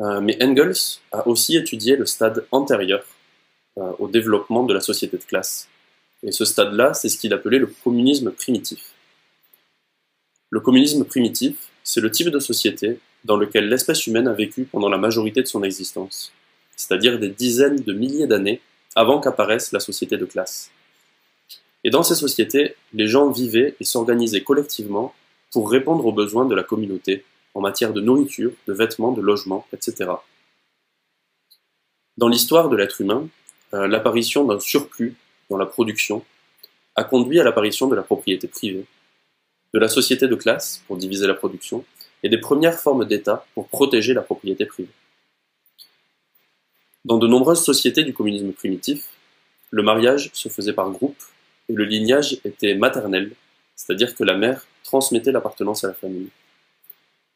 Euh, 0.00 0.20
mais 0.20 0.38
Engels 0.40 1.00
a 1.10 1.26
aussi 1.26 1.56
étudié 1.56 1.96
le 1.96 2.06
stade 2.06 2.46
antérieur 2.52 3.04
euh, 3.78 3.90
au 3.98 4.06
développement 4.06 4.62
de 4.62 4.72
la 4.72 4.80
société 4.80 5.16
de 5.18 5.24
classe. 5.24 5.68
Et 6.22 6.30
ce 6.30 6.44
stade-là, 6.44 6.94
c'est 6.94 7.08
ce 7.08 7.18
qu'il 7.18 7.32
appelait 7.32 7.58
le 7.58 7.66
communisme 7.82 8.30
primitif. 8.30 8.92
Le 10.50 10.60
communisme 10.60 11.04
primitif, 11.04 11.56
c'est 11.82 12.00
le 12.00 12.10
type 12.12 12.28
de 12.28 12.38
société 12.38 13.00
dans 13.24 13.36
lequel 13.36 13.68
l'espèce 13.68 14.06
humaine 14.06 14.28
a 14.28 14.32
vécu 14.32 14.64
pendant 14.64 14.88
la 14.88 14.98
majorité 14.98 15.42
de 15.42 15.48
son 15.48 15.64
existence, 15.64 16.32
c'est-à-dire 16.76 17.18
des 17.18 17.30
dizaines 17.30 17.80
de 17.80 17.92
milliers 17.92 18.28
d'années 18.28 18.60
avant 18.94 19.20
qu'apparaisse 19.20 19.72
la 19.72 19.80
société 19.80 20.16
de 20.16 20.24
classe. 20.24 20.70
Et 21.84 21.90
dans 21.90 22.02
ces 22.02 22.14
sociétés, 22.14 22.76
les 22.92 23.06
gens 23.06 23.30
vivaient 23.30 23.74
et 23.80 23.84
s'organisaient 23.84 24.42
collectivement 24.42 25.14
pour 25.50 25.70
répondre 25.70 26.06
aux 26.06 26.12
besoins 26.12 26.44
de 26.44 26.54
la 26.54 26.62
communauté 26.62 27.24
en 27.54 27.60
matière 27.60 27.92
de 27.92 28.00
nourriture, 28.00 28.52
de 28.66 28.72
vêtements, 28.72 29.12
de 29.12 29.20
logement, 29.20 29.66
etc. 29.72 30.10
Dans 32.16 32.28
l'histoire 32.28 32.68
de 32.68 32.76
l'être 32.76 33.00
humain, 33.00 33.28
euh, 33.74 33.86
l'apparition 33.86 34.44
d'un 34.44 34.60
surplus 34.60 35.16
dans 35.50 35.56
la 35.56 35.66
production 35.66 36.24
a 36.94 37.04
conduit 37.04 37.40
à 37.40 37.44
l'apparition 37.44 37.88
de 37.88 37.94
la 37.94 38.02
propriété 38.02 38.48
privée, 38.48 38.86
de 39.74 39.78
la 39.78 39.88
société 39.88 40.28
de 40.28 40.34
classe 40.34 40.82
pour 40.86 40.96
diviser 40.96 41.26
la 41.26 41.34
production, 41.34 41.84
et 42.22 42.28
des 42.28 42.38
premières 42.38 42.78
formes 42.78 43.04
d'État 43.04 43.44
pour 43.54 43.68
protéger 43.68 44.14
la 44.14 44.22
propriété 44.22 44.66
privée. 44.66 44.92
Dans 47.04 47.18
de 47.18 47.26
nombreuses 47.26 47.64
sociétés 47.64 48.04
du 48.04 48.14
communisme 48.14 48.52
primitif, 48.52 49.08
le 49.70 49.82
mariage 49.82 50.30
se 50.32 50.48
faisait 50.48 50.72
par 50.72 50.90
groupe 50.90 51.16
et 51.68 51.72
le 51.72 51.84
lignage 51.84 52.38
était 52.44 52.74
maternel, 52.74 53.32
c'est-à-dire 53.74 54.14
que 54.14 54.24
la 54.24 54.36
mère 54.36 54.66
transmettait 54.84 55.32
l'appartenance 55.32 55.84
à 55.84 55.88
la 55.88 55.94
famille. 55.94 56.28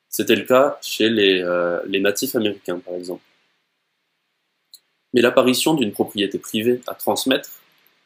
C'était 0.09 0.37
le 0.37 0.45
cas 0.45 0.79
chez 0.83 1.11
les, 1.11 1.43
euh, 1.43 1.81
les 1.87 2.01
natifs 2.01 2.37
américains, 2.37 2.79
par 2.79 2.95
exemple. 2.95 3.23
Mais 5.13 5.21
l'apparition 5.21 5.75
d'une 5.75 5.93
propriété 5.93 6.39
privée 6.39 6.81
à 6.87 6.95
transmettre 6.95 7.51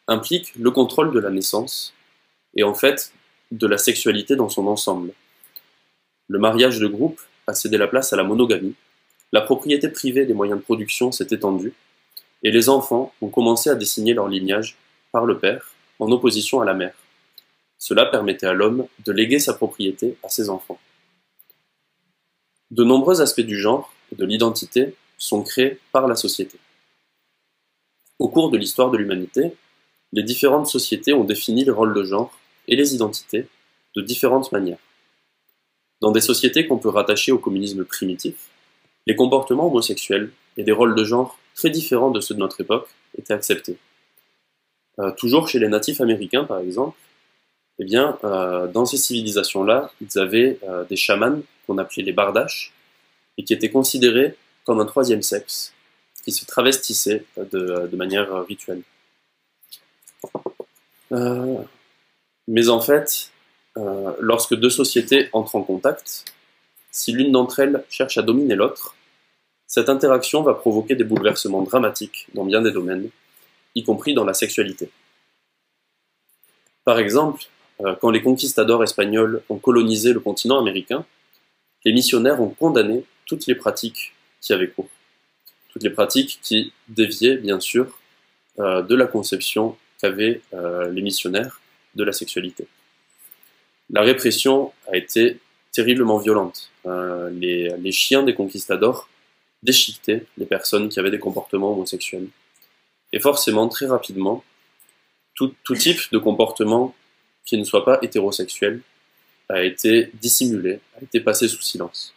implique 0.07 0.55
le 0.57 0.71
contrôle 0.71 1.13
de 1.13 1.21
la 1.21 1.31
naissance 1.31 1.95
et 2.57 2.63
en 2.63 2.75
fait 2.75 3.13
de 3.51 3.67
la 3.67 3.79
sexualité 3.79 4.37
dans 4.37 4.49
son 4.49 4.67
ensemble. 4.67 5.13
Le 6.29 6.39
mariage 6.39 6.79
de 6.79 6.87
groupe 6.87 7.21
a 7.47 7.55
cédé 7.55 7.79
la 7.79 7.89
place 7.89 8.13
à 8.13 8.17
la 8.17 8.23
monogamie, 8.23 8.75
la 9.33 9.41
propriété 9.41 9.89
privée 9.89 10.27
des 10.27 10.35
moyens 10.35 10.59
de 10.59 10.65
production 10.65 11.13
s'est 11.13 11.29
étendue, 11.31 11.73
et 12.43 12.51
les 12.51 12.69
enfants 12.69 13.13
ont 13.21 13.29
commencé 13.29 13.71
à 13.71 13.75
dessiner 13.75 14.15
leur 14.15 14.29
lignage 14.29 14.77
par 15.13 15.27
le 15.27 15.39
père 15.39 15.75
en 16.01 16.11
opposition 16.11 16.61
à 16.61 16.65
la 16.65 16.75
mère. 16.75 16.95
Cela 17.79 18.07
permettait 18.07 18.47
à 18.47 18.53
l'homme 18.53 18.87
de 19.05 19.13
léguer 19.13 19.39
sa 19.39 19.55
propriété 19.55 20.17
à 20.23 20.29
ses 20.29 20.51
enfants. 20.51 20.81
De 22.71 22.85
nombreux 22.85 23.21
aspects 23.21 23.41
du 23.41 23.59
genre 23.59 23.93
et 24.13 24.17
de 24.17 24.25
l'identité 24.25 24.95
sont 25.19 25.43
créés 25.43 25.79
par 25.93 26.09
la 26.09 26.17
société. 26.17 26.59
Au 28.19 28.29
cours 28.29 28.51
de 28.51 28.59
l'histoire 28.59 28.91
de 28.91 28.97
l'humanité, 28.97 29.53
les 30.13 30.23
différentes 30.23 30.67
sociétés 30.67 31.13
ont 31.13 31.25
défini 31.25 31.65
les 31.65 31.71
rôles 31.71 31.95
de 31.95 32.03
genre 32.03 32.37
et 32.69 32.77
les 32.77 32.95
identités 32.95 33.47
de 33.97 34.03
différentes 34.03 34.53
manières. 34.53 34.79
Dans 36.01 36.13
des 36.13 36.21
sociétés 36.21 36.67
qu'on 36.67 36.79
peut 36.79 36.89
rattacher 36.89 37.33
au 37.33 37.39
communisme 37.39 37.85
primitif, 37.85 38.49
les 39.07 39.17
comportements 39.17 39.67
homosexuels 39.67 40.33
et 40.57 40.63
des 40.63 40.73
rôles 40.73 40.95
de 40.95 41.05
genre 41.05 41.39
très 41.55 41.71
différents 41.71 42.11
de 42.11 42.21
ceux 42.21 42.35
de 42.35 42.41
notre 42.41 42.61
époque 42.61 42.89
étaient 43.19 43.35
acceptés. 43.35 43.79
Euh, 45.01 45.11
toujours 45.13 45.49
chez 45.49 45.59
les 45.59 45.69
natifs 45.69 46.01
américains, 46.01 46.45
par 46.45 46.61
exemple, 46.61 46.99
eh 47.79 47.85
bien, 47.85 48.19
euh, 48.25 48.67
dans 48.67 48.85
ces 48.85 48.99
civilisations-là, 48.99 49.91
ils 50.01 50.19
avaient 50.19 50.59
euh, 50.65 50.85
des 50.85 50.97
chamans 50.97 51.41
qu'on 51.67 51.79
appelait 51.79 52.03
les 52.03 52.13
bardaches 52.13 52.73
et 53.39 53.45
qui 53.45 53.55
étaient 53.55 53.71
considérés 53.71 54.37
comme 54.65 54.81
un 54.81 54.85
troisième 54.85 55.23
sexe 55.23 55.73
qui 56.23 56.33
se 56.33 56.45
travestissait 56.45 57.25
de, 57.39 57.89
de 57.91 57.97
manière 57.97 58.45
rituelle. 58.45 58.83
mais 62.47 62.69
en 62.69 62.81
fait, 62.83 63.31
lorsque 64.21 64.55
deux 64.55 64.69
sociétés 64.69 65.31
entrent 65.33 65.57
en 65.57 65.63
contact, 65.63 66.27
si 66.91 67.13
l'une 67.13 67.33
d'entre 67.33 67.61
elles 67.61 67.85
cherche 67.89 68.19
à 68.19 68.23
dominer 68.23 68.55
l'autre, 68.55 68.97
cette 69.67 69.89
interaction 69.89 70.43
va 70.43 70.53
provoquer 70.53 70.95
des 70.95 71.05
bouleversements 71.05 71.63
dramatiques 71.63 72.27
dans 72.35 72.45
bien 72.45 72.61
des 72.61 72.73
domaines, 72.73 73.09
y 73.75 73.83
compris 73.83 74.15
dans 74.15 74.25
la 74.25 74.35
sexualité. 74.35 74.91
Par 76.85 76.99
exemple, 76.99 77.45
euh, 77.85 77.95
quand 78.01 78.11
les 78.11 78.23
conquistadors 78.23 78.83
espagnols 78.83 79.43
ont 79.49 79.59
colonisé 79.59 80.13
le 80.13 80.21
continent 80.21 80.59
américain, 80.59 81.05
les 81.85 81.93
missionnaires 81.93 82.41
ont 82.41 82.51
condamné 82.51 83.05
toutes 83.27 83.47
les 83.47 83.55
pratiques 83.55 84.13
qui 84.41 84.53
avaient 84.53 84.69
cours. 84.69 84.89
Toutes 85.71 85.83
les 85.83 85.91
pratiques 85.91 86.41
qui 86.43 86.73
déviaient, 86.89 87.37
bien 87.37 87.61
sûr, 87.61 87.99
euh, 88.59 88.83
de 88.83 88.95
la 88.95 89.07
conception 89.07 89.77
qu'avaient 90.01 90.41
euh, 90.53 90.91
les 90.91 91.03
missionnaires 91.03 91.61
de 91.95 92.05
la 92.05 92.13
sexualité. 92.13 92.67
La 93.91 94.03
répression 94.03 94.73
a 94.93 94.97
été 94.97 95.39
terriblement 95.73 96.19
violente. 96.19 96.71
Les, 96.85 97.93
chiens 97.93 98.23
des 98.23 98.35
conquistadors 98.35 99.09
déchiqueter 99.63 100.27
les 100.39 100.47
personnes 100.47 100.89
qui 100.89 100.99
avaient 100.99 101.11
des 101.11 101.19
comportements 101.19 101.73
homosexuels. 101.73 102.29
Et 103.13 103.21
forcément, 103.21 103.69
très 103.69 103.87
rapidement, 103.87 104.45
tout, 105.35 105.75
type 105.75 106.01
de 106.13 106.19
comportement 106.19 106.95
qui 107.47 107.57
ne 107.57 107.65
soit 107.65 107.85
pas 107.85 107.99
hétérosexuel 108.03 108.83
a 109.49 109.63
été 109.63 110.11
dissimulé, 110.21 110.81
a 111.01 111.03
été 111.03 111.21
passé 111.21 111.49
sous 111.49 111.63
silence. 111.63 112.15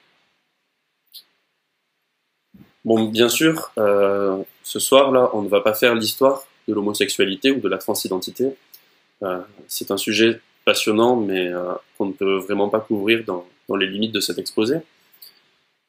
Bon, 2.86 3.06
bien 3.06 3.30
sûr, 3.30 3.72
euh, 3.78 4.44
ce 4.64 4.80
soir-là, 4.80 5.30
on 5.34 5.42
ne 5.42 5.48
va 5.48 5.62
pas 5.62 5.74
faire 5.74 5.96
l'histoire 5.96 6.44
de 6.68 6.74
l'homosexualité 6.74 7.52
ou 7.52 7.60
de 7.60 7.70
la 7.70 7.78
transidentité. 7.78 8.56
Euh, 9.24 9.40
c'est 9.68 9.90
un 9.90 9.98
sujet 9.98 10.42
passionnant, 10.66 11.16
mais 11.16 11.48
euh, 11.48 11.74
qu'on 11.98 12.08
ne 12.08 12.14
peut 12.14 12.38
vraiment 12.38 12.70
pas 12.70 12.82
couvrir 12.82 13.24
dans, 13.26 13.46
les 13.76 13.88
limites 13.88 14.12
de 14.12 14.20
cet 14.20 14.38
exposé. 14.38 14.78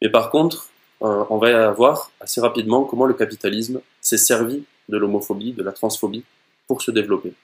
Mais 0.00 0.08
par 0.08 0.30
contre, 0.30 0.70
on 1.00 1.36
va 1.36 1.70
voir 1.72 2.10
assez 2.20 2.40
rapidement 2.40 2.84
comment 2.84 3.04
le 3.04 3.12
capitalisme 3.12 3.82
s'est 4.00 4.16
servi 4.16 4.64
de 4.88 4.96
l'homophobie, 4.96 5.52
de 5.52 5.62
la 5.62 5.72
transphobie, 5.72 6.24
pour 6.66 6.82
se 6.82 6.90
développer. 6.90 7.34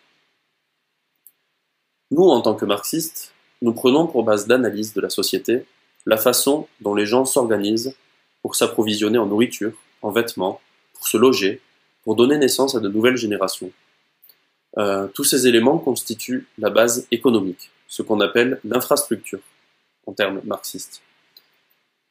Nous, 2.10 2.24
en 2.24 2.40
tant 2.40 2.54
que 2.54 2.64
marxistes, 2.64 3.32
nous 3.62 3.72
prenons 3.72 4.06
pour 4.06 4.24
base 4.24 4.46
d'analyse 4.46 4.94
de 4.94 5.00
la 5.00 5.10
société 5.10 5.64
la 6.06 6.16
façon 6.16 6.66
dont 6.80 6.94
les 6.94 7.06
gens 7.06 7.24
s'organisent 7.24 7.94
pour 8.42 8.56
s'approvisionner 8.56 9.18
en 9.18 9.26
nourriture, 9.26 9.72
en 10.02 10.10
vêtements, 10.10 10.60
pour 10.94 11.06
se 11.06 11.16
loger, 11.16 11.60
pour 12.02 12.16
donner 12.16 12.38
naissance 12.38 12.74
à 12.74 12.80
de 12.80 12.88
nouvelles 12.88 13.16
générations. 13.16 13.70
Euh, 14.78 15.08
tous 15.08 15.24
ces 15.24 15.46
éléments 15.46 15.78
constituent 15.78 16.46
la 16.58 16.70
base 16.70 17.06
économique, 17.10 17.70
ce 17.86 18.02
qu'on 18.02 18.20
appelle 18.20 18.60
l'infrastructure, 18.64 19.40
en 20.06 20.12
termes 20.12 20.40
marxistes. 20.44 21.02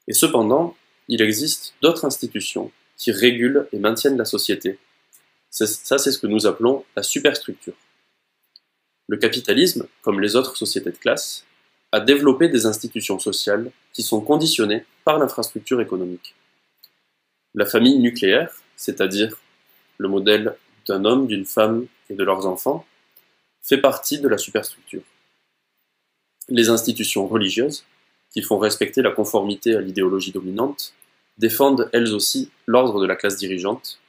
Et 0.07 0.13
cependant, 0.13 0.75
il 1.07 1.21
existe 1.21 1.74
d'autres 1.81 2.05
institutions 2.05 2.71
qui 2.98 3.12
régulent 3.12 3.67
et 3.71 3.79
maintiennent 3.79 4.17
la 4.17 4.25
société. 4.25 4.77
Ça, 5.50 5.98
c'est 5.98 6.12
ce 6.12 6.20
que 6.20 6.27
nous 6.27 6.46
appelons 6.46 6.86
la 6.96 7.03
superstructure. 7.03 7.74
Le 9.08 9.18
capitalisme, 9.18 9.88
comme 10.01 10.20
les 10.20 10.36
autres 10.36 10.56
sociétés 10.56 10.91
de 10.91 10.98
classe, 10.98 11.46
a 11.91 12.00
développé 12.00 12.50
des 12.50 12.68
institutions 12.68 13.18
sociales 13.18 13.72
qui 13.94 14.03
sont 14.03 14.22
conditionnées 14.22 14.86
par 15.03 15.18
l'infrastructure 15.18 15.82
économique. 15.82 16.36
La 17.56 17.65
famille 17.65 17.98
nucléaire, 17.98 18.53
c'est-à-dire 18.75 19.36
le 19.98 20.08
modèle 20.08 20.56
d'un 20.88 21.03
homme, 21.06 21.25
d'une 21.25 21.46
femme 21.46 21.88
et 22.10 22.13
de 22.13 22.24
leurs 22.24 22.46
enfants, 22.46 22.86
fait 23.62 23.79
partie 23.79 24.20
de 24.20 24.27
la 24.27 24.38
superstructure. 24.38 25.01
Les 26.48 26.70
institutions 26.70 27.27
religieuses, 27.27 27.86
qui 28.32 28.44
font 28.44 28.60
respecter 28.60 29.01
la 29.01 29.12
conformité 29.12 29.75
à 29.75 29.82
l'idéologie 29.82 30.32
dominante, 30.32 30.94
défendent 31.39 31.89
elles 31.94 32.13
aussi 32.13 32.51
l'ordre 32.68 33.01
de 33.01 33.08
la 33.08 33.15
classe 33.15 33.38
dirigeante 33.38 34.00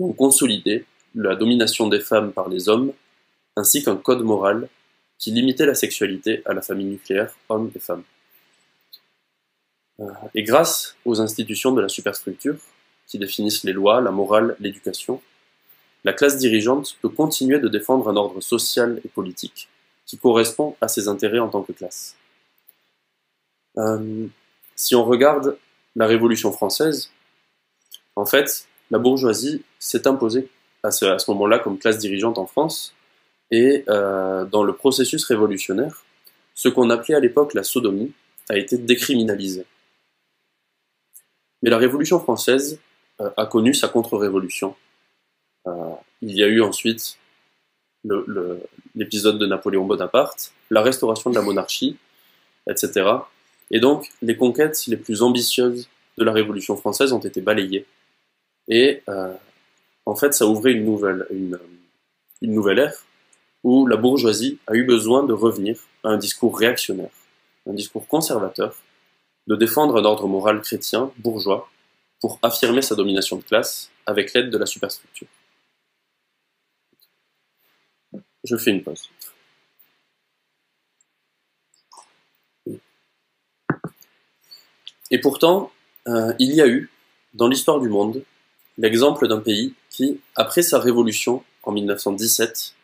ont 0.00 0.12
consolidé 0.12 0.84
la 1.14 1.36
domination 1.36 1.88
des 1.88 2.00
femmes 2.00 2.32
par 2.32 2.48
les 2.48 2.68
hommes, 2.68 2.92
ainsi 3.56 3.84
qu'un 3.84 3.96
code 3.96 4.22
moral 4.22 4.68
qui 5.18 5.30
limitait 5.30 5.66
la 5.66 5.74
sexualité 5.74 6.42
à 6.46 6.54
la 6.54 6.62
famille 6.62 6.86
nucléaire, 6.86 7.34
hommes 7.48 7.70
et 7.74 7.78
femmes. 7.78 8.04
Euh, 10.00 10.10
et 10.34 10.42
grâce 10.42 10.96
aux 11.04 11.20
institutions 11.20 11.72
de 11.72 11.80
la 11.80 11.88
superstructure, 11.88 12.56
qui 13.06 13.18
définissent 13.18 13.64
les 13.64 13.72
lois, 13.72 14.00
la 14.00 14.12
morale, 14.12 14.56
l'éducation, 14.60 15.20
la 16.04 16.12
classe 16.12 16.38
dirigeante 16.38 16.96
peut 17.02 17.08
continuer 17.08 17.58
de 17.58 17.68
défendre 17.68 18.08
un 18.08 18.16
ordre 18.16 18.40
social 18.40 19.00
et 19.04 19.08
politique 19.08 19.68
qui 20.06 20.16
correspond 20.16 20.76
à 20.80 20.88
ses 20.88 21.08
intérêts 21.08 21.40
en 21.40 21.48
tant 21.48 21.62
que 21.62 21.72
classe. 21.72 22.16
Euh, 23.76 24.26
si 24.74 24.94
on 24.94 25.04
regarde 25.04 25.58
la 25.96 26.06
Révolution 26.06 26.52
française, 26.52 27.10
en 28.16 28.24
fait, 28.24 28.66
la 28.90 28.98
bourgeoisie 28.98 29.62
s'est 29.78 30.06
imposée 30.06 30.48
à 30.82 30.90
ce, 30.90 31.30
moment-là 31.30 31.58
comme 31.58 31.78
classe 31.78 31.98
dirigeante 31.98 32.38
en 32.38 32.46
France, 32.46 32.94
et 33.50 33.84
euh, 33.88 34.44
dans 34.44 34.62
le 34.62 34.72
processus 34.74 35.24
révolutionnaire, 35.24 36.04
ce 36.54 36.68
qu'on 36.68 36.90
appelait 36.90 37.14
à 37.14 37.20
l'époque 37.20 37.54
la 37.54 37.62
sodomie 37.62 38.12
a 38.48 38.56
été 38.56 38.78
décriminalisé. 38.78 39.64
Mais 41.62 41.70
la 41.70 41.78
Révolution 41.78 42.18
française 42.20 42.78
euh, 43.20 43.30
a 43.36 43.46
connu 43.46 43.74
sa 43.74 43.88
contre-révolution. 43.88 44.74
Euh, 45.66 45.72
il 46.22 46.34
y 46.36 46.42
a 46.42 46.46
eu 46.46 46.62
ensuite 46.62 47.18
l'épisode 48.94 49.38
de 49.38 49.46
Napoléon 49.46 49.84
Bonaparte, 49.84 50.52
la 50.70 50.80
restauration 50.80 51.28
de 51.28 51.34
la 51.34 51.42
monarchie, 51.42 51.98
etc. 52.68 53.10
Et 53.70 53.78
donc, 53.78 54.10
les 54.22 54.36
conquêtes 54.36 54.86
les 54.86 54.96
plus 54.96 55.22
ambitieuses 55.22 55.88
de 56.16 56.24
la 56.24 56.32
Révolution 56.32 56.76
française 56.76 57.12
ont 57.12 57.18
été 57.18 57.42
balayées. 57.42 57.84
Et 58.70 59.02
euh, 59.08 59.34
en 60.06 60.14
fait, 60.14 60.32
ça 60.32 60.46
ouvrait 60.46 60.72
une 60.72 60.84
nouvelle, 60.84 61.26
une, 61.30 61.58
nouvelle 62.40 62.78
ère 62.78 63.04
où 63.64 63.86
la 63.86 63.96
bourgeoisie 63.96 64.58
a 64.68 64.74
eu 64.74 64.84
besoin 64.84 65.24
de 65.24 65.34
revenir 65.34 65.76
à 66.04 66.10
un 66.10 66.16
discours 66.16 66.56
réactionnaire, 66.56 67.10
un 67.66 67.74
discours 67.74 68.06
conservateur, 68.06 68.74
de 69.48 69.56
défendre 69.56 69.96
un 70.00 70.04
ordre 70.04 70.26
moral 70.28 70.62
chrétien, 70.62 71.12
bourgeois, 71.18 71.68
pour 72.20 72.38
affirmer 72.42 72.80
sa 72.80 72.94
domination 72.94 73.36
de 73.36 73.42
classe 73.42 73.90
avec 74.06 74.32
l'aide 74.32 74.50
de 74.50 74.56
la 74.56 74.66
superstructure. 74.66 75.26
Je 78.44 78.56
fais 78.56 78.70
une 78.70 78.82
pause. 78.82 79.10
Et 85.10 85.18
pourtant, 85.18 85.72
euh, 86.06 86.32
il 86.38 86.54
y 86.54 86.62
a 86.62 86.68
eu, 86.68 86.88
dans 87.34 87.48
l'histoire 87.48 87.80
du 87.80 87.88
monde, 87.88 88.22
l'exemple 88.80 89.28
d'un 89.28 89.40
pays 89.40 89.74
qui, 89.90 90.20
après 90.34 90.62
sa 90.62 90.78
révolution 90.78 91.44
en 91.62 91.72
1917, 91.72 92.74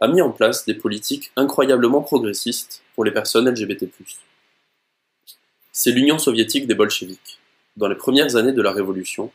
a 0.00 0.06
mis 0.06 0.20
en 0.20 0.30
place 0.30 0.66
des 0.66 0.74
politiques 0.74 1.32
incroyablement 1.34 2.02
progressistes 2.02 2.82
pour 2.94 3.04
les 3.04 3.10
personnes 3.10 3.48
LGBT+. 3.48 3.88
C'est 5.72 5.92
l'Union 5.92 6.18
soviétique 6.18 6.66
des 6.66 6.74
bolcheviks, 6.74 7.38
dans 7.78 7.88
les 7.88 7.94
premières 7.94 8.36
années 8.36 8.52
de 8.52 8.60
la 8.60 8.70
Révolution, 8.70 9.32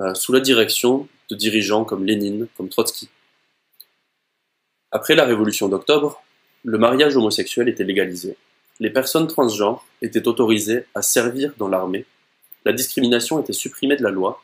euh, 0.00 0.14
sous 0.14 0.32
la 0.32 0.40
direction 0.40 1.08
de 1.30 1.34
dirigeants 1.34 1.84
comme 1.84 2.04
Lénine, 2.04 2.46
comme 2.56 2.68
Trotsky. 2.68 3.08
Après 4.92 5.16
la 5.16 5.24
Révolution 5.24 5.68
d'octobre, 5.68 6.22
le 6.64 6.78
mariage 6.78 7.16
homosexuel 7.16 7.68
était 7.68 7.84
légalisé. 7.84 8.36
Les 8.78 8.90
personnes 8.90 9.26
transgenres 9.26 9.84
étaient 10.00 10.28
autorisées 10.28 10.84
à 10.94 11.02
servir 11.02 11.52
dans 11.58 11.68
l'armée, 11.68 12.06
la 12.64 12.72
discrimination 12.72 13.40
était 13.40 13.52
supprimée 13.52 13.96
de 13.96 14.02
la 14.02 14.10
loi, 14.10 14.42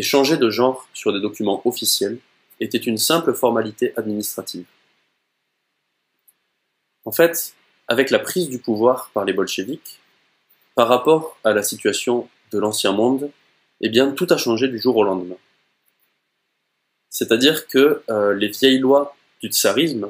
et 0.00 0.02
changer 0.02 0.38
de 0.38 0.48
genre 0.48 0.88
sur 0.94 1.12
des 1.12 1.20
documents 1.20 1.60
officiels 1.66 2.16
était 2.58 2.78
une 2.78 2.96
simple 2.96 3.34
formalité 3.34 3.92
administrative. 3.98 4.64
En 7.04 7.12
fait, 7.12 7.52
avec 7.86 8.08
la 8.08 8.18
prise 8.18 8.48
du 8.48 8.58
pouvoir 8.58 9.10
par 9.12 9.26
les 9.26 9.34
bolcheviks, 9.34 10.00
par 10.74 10.88
rapport 10.88 11.36
à 11.44 11.52
la 11.52 11.62
situation 11.62 12.30
de 12.50 12.58
l'ancien 12.58 12.92
monde, 12.92 13.30
eh 13.82 13.90
bien 13.90 14.12
tout 14.12 14.26
a 14.30 14.38
changé 14.38 14.68
du 14.68 14.78
jour 14.78 14.96
au 14.96 15.04
lendemain. 15.04 15.36
C'est-à-dire 17.10 17.66
que 17.66 18.02
euh, 18.08 18.32
les 18.32 18.48
vieilles 18.48 18.78
lois 18.78 19.14
du 19.42 19.48
tsarisme 19.48 20.08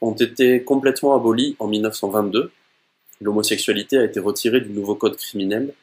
ont 0.00 0.14
été 0.14 0.64
complètement 0.64 1.14
abolies 1.14 1.54
en 1.60 1.68
1922, 1.68 2.50
l'homosexualité 3.20 3.98
a 3.98 4.04
été 4.04 4.18
retirée 4.18 4.60
du 4.60 4.70
nouveau 4.70 4.96
code 4.96 5.16
criminel, 5.16 5.74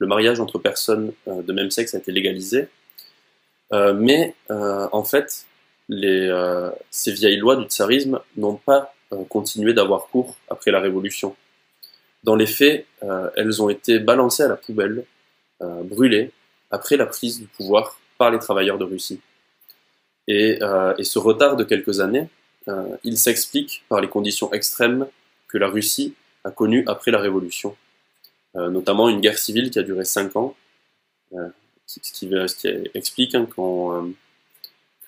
le 0.00 0.08
mariage 0.08 0.40
entre 0.40 0.58
personnes 0.58 1.12
euh, 1.28 1.42
de 1.42 1.52
même 1.52 1.70
sexe 1.70 1.94
a 1.94 1.98
été 1.98 2.10
légalisé, 2.10 2.66
mais 3.72 4.34
en 4.48 5.04
fait, 5.04 5.46
les, 5.88 6.30
ces 6.90 7.12
vieilles 7.12 7.38
lois 7.38 7.56
du 7.56 7.64
tsarisme 7.64 8.20
n'ont 8.36 8.56
pas 8.56 8.94
continué 9.28 9.72
d'avoir 9.72 10.06
cours 10.08 10.36
après 10.48 10.70
la 10.70 10.80
Révolution. 10.80 11.34
Dans 12.22 12.36
les 12.36 12.46
faits, 12.46 12.86
elles 13.36 13.62
ont 13.62 13.68
été 13.68 13.98
balancées 13.98 14.44
à 14.44 14.48
la 14.48 14.56
poubelle, 14.56 15.04
brûlées, 15.60 16.30
après 16.70 16.96
la 16.96 17.06
prise 17.06 17.40
du 17.40 17.46
pouvoir 17.46 17.98
par 18.18 18.30
les 18.30 18.38
travailleurs 18.38 18.78
de 18.78 18.84
Russie. 18.84 19.20
Et, 20.26 20.58
euh, 20.62 20.94
ce 21.02 21.18
retard 21.18 21.56
de 21.56 21.64
quelques 21.64 22.00
années, 22.00 22.28
euh, 22.68 22.96
il 23.04 23.18
s'explique 23.18 23.84
par 23.88 24.00
les 24.00 24.08
conditions 24.08 24.52
extrêmes 24.52 25.06
que 25.48 25.58
la 25.58 25.68
Russie 25.68 26.14
a 26.44 26.50
connues 26.50 26.84
après 26.86 27.10
la 27.10 27.18
Révolution, 27.18 27.76
euh, 28.56 28.70
notamment 28.70 29.08
une 29.08 29.20
guerre 29.20 29.38
civile 29.38 29.70
qui 29.70 29.78
a 29.78 29.82
duré 29.82 30.04
cinq 30.04 30.36
ans, 30.36 30.54
ce 32.02 32.12
qui, 32.12 32.30
explique 32.94 33.34
hein, 33.34 33.46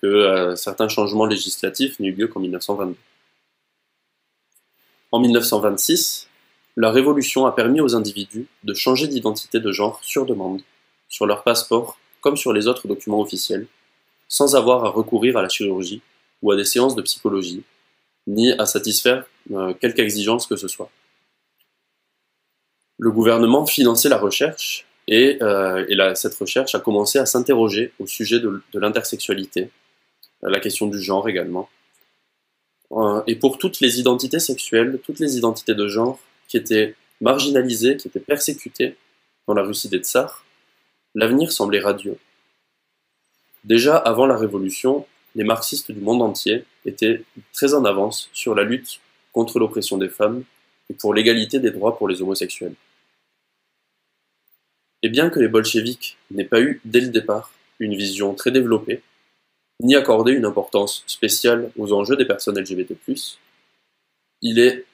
que 0.01 0.53
certains 0.55 0.87
changements 0.87 1.25
législatifs 1.25 1.99
n'eurent 1.99 2.15
lieu 2.15 2.27
qu'en 2.27 2.39
1922. 2.39 2.95
En 5.11 5.19
1926, 5.19 6.27
la 6.75 6.91
Révolution 6.91 7.45
a 7.45 7.51
permis 7.51 7.81
aux 7.81 7.95
individus 7.95 8.47
de 8.63 8.73
changer 8.73 9.07
d'identité 9.07 9.59
de 9.59 9.71
genre 9.71 9.99
sur 10.03 10.25
demande 10.25 10.61
sur 11.09 11.25
leur 11.25 11.43
passeport 11.43 11.97
comme 12.21 12.37
sur 12.37 12.53
les 12.53 12.67
autres 12.67 12.87
documents 12.87 13.21
officiels, 13.21 13.67
sans 14.27 14.55
avoir 14.55 14.85
à 14.85 14.89
recourir 14.89 15.37
à 15.37 15.41
la 15.41 15.49
chirurgie 15.49 16.01
ou 16.41 16.51
à 16.51 16.55
des 16.55 16.65
séances 16.65 16.95
de 16.95 17.01
psychologie, 17.01 17.63
ni 18.27 18.51
à 18.51 18.65
satisfaire 18.65 19.25
euh, 19.51 19.73
quelque 19.73 20.01
exigence 20.01 20.45
que 20.45 20.55
ce 20.55 20.67
soit. 20.67 20.89
Le 22.99 23.11
gouvernement 23.11 23.65
finançait 23.65 24.09
la 24.09 24.17
recherche 24.17 24.85
et, 25.07 25.37
euh, 25.41 26.15
cette 26.15 26.35
recherche 26.35 26.75
a 26.75 26.79
commencé 26.79 27.19
à 27.19 27.25
s'interroger 27.25 27.91
au 27.99 28.07
sujet 28.07 28.39
de, 28.39 28.61
l'intersexualité, 28.73 29.69
la 30.41 30.59
question 30.59 30.87
du 30.87 31.01
genre 31.01 31.27
également. 31.29 31.69
Euh, 32.91 33.21
et 33.27 33.35
pour 33.35 33.57
toutes 33.57 33.79
les 33.79 33.99
identités 33.99 34.39
sexuelles, 34.39 34.99
toutes 35.03 35.19
les 35.19 35.37
identités 35.37 35.75
de 35.75 35.87
genre 35.87 36.19
qui 36.47 36.57
étaient 36.57 36.95
marginalisées, 37.21 37.97
qui 37.97 38.07
étaient 38.07 38.19
persécutées 38.19 38.95
dans 39.47 39.53
la 39.53 39.63
Russie 39.63 39.89
des 39.89 39.99
Tsars, 39.99 40.45
l'avenir 41.15 41.51
semblait 41.51 41.79
radieux. 41.79 42.17
Déjà 43.63 43.97
avant 43.97 44.25
la 44.25 44.37
Révolution, 44.37 45.05
les 45.35 45.43
marxistes 45.43 45.91
du 45.91 45.99
monde 45.99 46.21
entier 46.21 46.63
étaient 46.85 47.23
très 47.53 47.73
en 47.73 47.85
avance 47.85 48.29
sur 48.33 48.55
la 48.55 48.63
lutte 48.63 48.99
contre 49.33 49.59
l'oppression 49.59 49.97
des 49.97 50.09
femmes 50.09 50.43
et 50.89 50.93
pour 50.93 51.13
l'égalité 51.13 51.59
des 51.59 51.71
droits 51.71 51.97
pour 51.97 52.07
les 52.07 52.21
homosexuels. 52.21 52.75
Et 55.03 55.09
bien 55.09 55.29
que 55.29 55.39
les 55.39 55.47
bolcheviks 55.47 56.17
n'aient 56.31 56.43
pas 56.43 56.61
eu 56.61 56.81
dès 56.85 57.01
le 57.01 57.09
départ 57.09 57.51
une 57.79 57.95
vision 57.95 58.33
très 58.33 58.51
développée, 58.51 59.01
ni 59.81 59.95
accordé 59.95 60.31
une 60.31 60.45
importance 60.45 61.03
spéciale 61.05 61.71
aux 61.77 61.93
enjeux 61.93 62.15
des 62.15 62.25
personnes 62.25 62.59
LGBT+, 62.59 62.95
il 64.41 64.59
est, 64.59 64.85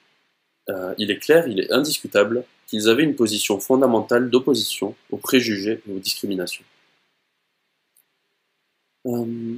euh, 0.68 0.94
il 0.98 1.10
est 1.10 1.18
clair, 1.18 1.48
il 1.48 1.60
est 1.60 1.72
indiscutable 1.72 2.44
qu'ils 2.66 2.88
avaient 2.88 3.02
une 3.02 3.16
position 3.16 3.60
fondamentale 3.60 4.30
d'opposition 4.30 4.94
aux 5.10 5.16
préjugés 5.16 5.82
et 5.88 5.92
aux 5.92 5.98
discriminations. 5.98 6.64
Euh, 9.06 9.56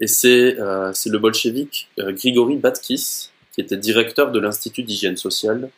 et 0.00 0.06
euh, 0.26 0.92
c'est 0.92 1.10
le 1.10 1.18
bolchevique 1.18 1.88
Grigory 1.98 2.56
Batkis, 2.56 3.30
qui 3.52 3.60
était 3.60 3.76
directeur 3.76 4.30
de 4.30 4.38
l'Institut 4.38 4.84
d'hygiène 4.84 5.16
sociale, 5.16 5.70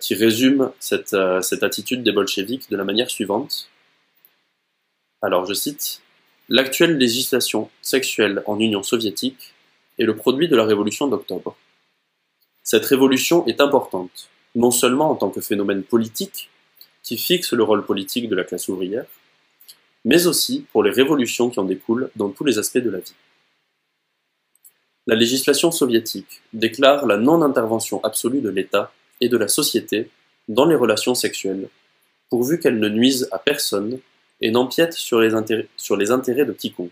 qui 0.00 0.14
résume 0.14 0.72
cette, 0.80 1.16
cette 1.42 1.62
attitude 1.62 2.02
des 2.02 2.12
bolcheviks 2.12 2.68
de 2.70 2.76
la 2.76 2.84
manière 2.84 3.10
suivante. 3.10 3.68
Alors 5.22 5.46
je 5.46 5.54
cite, 5.54 6.00
L'actuelle 6.48 6.96
législation 6.96 7.70
sexuelle 7.82 8.44
en 8.46 8.60
Union 8.60 8.84
soviétique 8.84 9.52
est 9.98 10.04
le 10.04 10.14
produit 10.14 10.46
de 10.46 10.54
la 10.54 10.64
révolution 10.64 11.08
d'octobre. 11.08 11.56
Cette 12.62 12.84
révolution 12.84 13.44
est 13.46 13.60
importante, 13.60 14.28
non 14.54 14.70
seulement 14.70 15.10
en 15.10 15.16
tant 15.16 15.30
que 15.30 15.40
phénomène 15.40 15.82
politique, 15.82 16.48
qui 17.02 17.18
fixe 17.18 17.52
le 17.52 17.64
rôle 17.64 17.84
politique 17.84 18.28
de 18.28 18.36
la 18.36 18.44
classe 18.44 18.68
ouvrière, 18.68 19.06
mais 20.04 20.28
aussi 20.28 20.66
pour 20.70 20.84
les 20.84 20.92
révolutions 20.92 21.50
qui 21.50 21.58
en 21.58 21.64
découlent 21.64 22.10
dans 22.14 22.28
tous 22.28 22.44
les 22.44 22.58
aspects 22.58 22.78
de 22.78 22.90
la 22.90 23.00
vie. 23.00 23.14
La 25.08 25.16
législation 25.16 25.72
soviétique 25.72 26.42
déclare 26.52 27.06
la 27.06 27.16
non-intervention 27.16 28.02
absolue 28.04 28.40
de 28.40 28.50
l'État 28.50 28.92
et 29.20 29.28
de 29.28 29.36
la 29.36 29.48
société 29.48 30.10
dans 30.48 30.66
les 30.66 30.74
relations 30.74 31.14
sexuelles, 31.14 31.68
pourvu 32.30 32.60
qu'elles 32.60 32.78
ne 32.78 32.88
nuisent 32.88 33.28
à 33.32 33.38
personne 33.38 33.98
et 34.40 34.50
n'empiètent 34.50 34.92
sur, 34.92 35.20
les 35.20 35.34
intérêts, 35.34 35.68
sur 35.76 35.96
les 35.96 36.10
intérêts 36.10 36.44
de 36.44 36.52
quiconque. 36.52 36.90